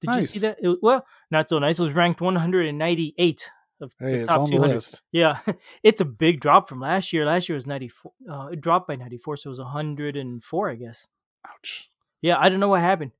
Did 0.00 0.14
you 0.16 0.26
see 0.26 0.40
that? 0.40 0.58
It- 0.60 0.78
well, 0.82 1.06
not 1.30 1.48
so 1.48 1.58
nice. 1.60 1.78
It 1.78 1.82
was 1.84 1.92
ranked 1.92 2.20
198 2.20 3.50
of 3.80 3.92
Hey, 4.00 4.12
the 4.14 4.18
it's 4.22 4.26
top 4.28 4.40
on 4.40 4.44
the 4.50 4.56
200. 4.56 4.74
list. 4.74 5.02
Yeah, 5.12 5.38
it's 5.84 6.00
a 6.00 6.04
big 6.04 6.40
drop 6.40 6.68
from 6.68 6.80
last 6.80 7.12
year. 7.12 7.24
Last 7.24 7.48
year 7.48 7.54
was 7.54 7.66
94. 7.68 8.12
Uh, 8.28 8.46
it 8.48 8.60
dropped 8.60 8.88
by 8.88 8.96
94, 8.96 9.36
so 9.38 9.48
it 9.48 9.50
was 9.52 9.58
104, 9.60 10.70
I 10.70 10.74
guess. 10.74 11.06
Ouch. 11.46 11.88
Yeah, 12.20 12.36
I 12.38 12.48
don't 12.48 12.60
know 12.60 12.68
what 12.68 12.80
happened. 12.80 13.12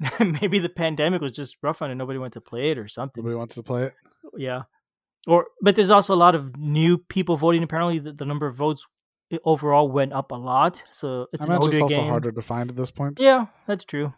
Maybe 0.20 0.58
the 0.58 0.68
pandemic 0.68 1.22
was 1.22 1.32
just 1.32 1.56
rough 1.62 1.80
on 1.80 1.90
it. 1.90 1.94
Nobody 1.94 2.18
went 2.18 2.34
to 2.34 2.40
play 2.42 2.70
it 2.70 2.76
or 2.78 2.86
something. 2.86 3.22
Nobody 3.24 3.36
wants 3.36 3.54
to 3.54 3.62
play 3.62 3.84
it. 3.84 3.94
Yeah. 4.36 4.62
Or, 5.26 5.46
but 5.62 5.74
there's 5.74 5.90
also 5.90 6.14
a 6.14 6.16
lot 6.16 6.34
of 6.34 6.56
new 6.56 6.98
people 6.98 7.36
voting. 7.36 7.62
Apparently, 7.62 7.98
the, 7.98 8.12
the 8.12 8.26
number 8.26 8.46
of 8.46 8.56
votes 8.56 8.86
overall 9.44 9.90
went 9.90 10.12
up 10.12 10.30
a 10.30 10.34
lot. 10.34 10.82
So 10.92 11.26
it's 11.32 11.42
I 11.42 11.46
imagine 11.46 11.70
it's 11.70 11.80
also 11.80 11.96
game. 11.96 12.08
harder 12.08 12.32
to 12.32 12.42
find 12.42 12.70
at 12.70 12.76
this 12.76 12.90
point. 12.90 13.18
Yeah, 13.20 13.46
that's 13.66 13.84
true. 13.84 14.12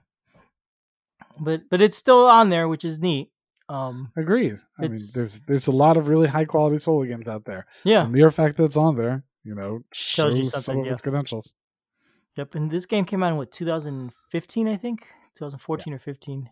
But 1.39 1.63
but 1.71 1.81
it's 1.81 1.97
still 1.97 2.27
on 2.27 2.51
there, 2.51 2.69
which 2.69 2.85
is 2.85 2.99
neat. 2.99 3.31
Um, 3.69 4.13
Agreed. 4.17 4.59
I 4.79 4.83
mean, 4.83 4.99
there's 5.15 5.41
there's 5.47 5.67
a 5.67 5.73
lot 5.73 5.97
of 5.97 6.09
really 6.09 6.29
high 6.29 6.45
quality 6.45 6.79
solo 6.79 7.05
games 7.05 7.29
out 7.29 7.45
there. 7.45 7.67
yeah. 7.85 8.05
The 8.05 8.11
mere 8.11 8.31
fact 8.31 8.57
that 8.57 8.65
it's 8.65 8.77
on 8.77 8.97
there, 8.97 9.25
you 9.45 9.55
know, 9.55 9.81
Tells 9.95 10.35
shows 10.35 10.39
you 10.39 10.47
some 10.47 10.81
of 10.81 10.87
yeah. 10.87 10.93
its 10.93 11.01
credentials. 11.01 11.55
Yep, 12.37 12.55
and 12.55 12.71
this 12.71 12.87
game 12.87 13.05
came 13.05 13.23
out 13.23 13.33
in 13.33 13.39
what 13.39 13.51
2015, 13.51 14.69
I 14.69 14.77
think, 14.77 15.01
2014 15.37 15.95
or 15.95 15.99
15. 15.99 16.51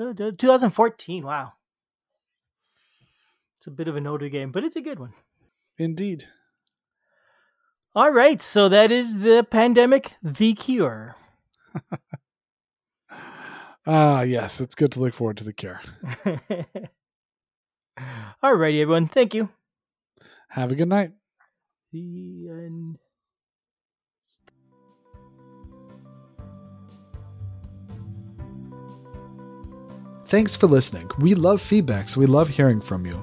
Uh, 0.00 0.12
2014. 0.36 1.24
Wow, 1.24 1.52
it's 3.64 3.72
a 3.72 3.74
bit 3.74 3.88
of 3.88 3.96
an 3.96 4.06
older 4.06 4.28
game, 4.28 4.52
but 4.52 4.62
it's 4.62 4.76
a 4.76 4.82
good 4.82 4.98
one. 4.98 5.14
Indeed. 5.78 6.24
All 7.94 8.10
right, 8.10 8.42
so 8.42 8.68
that 8.68 8.92
is 8.92 9.20
the 9.20 9.46
pandemic, 9.50 10.12
the 10.22 10.52
cure. 10.52 11.16
Ah, 13.86 14.22
yes, 14.22 14.62
it's 14.62 14.74
good 14.74 14.92
to 14.92 15.00
look 15.00 15.12
forward 15.12 15.36
to 15.36 15.44
the 15.44 15.52
cure. 15.52 15.78
All 18.42 18.54
righty, 18.54 18.80
everyone. 18.80 19.08
Thank 19.08 19.34
you. 19.34 19.50
Have 20.48 20.72
a 20.72 20.74
good 20.74 20.88
night. 20.88 21.12
The 21.92 22.48
end. 22.48 22.96
Thanks 30.24 30.56
for 30.56 30.66
listening. 30.66 31.10
We 31.18 31.34
love 31.34 31.60
feedback, 31.60 32.08
so 32.08 32.20
we 32.20 32.26
love 32.26 32.48
hearing 32.48 32.80
from 32.80 33.04
you. 33.04 33.22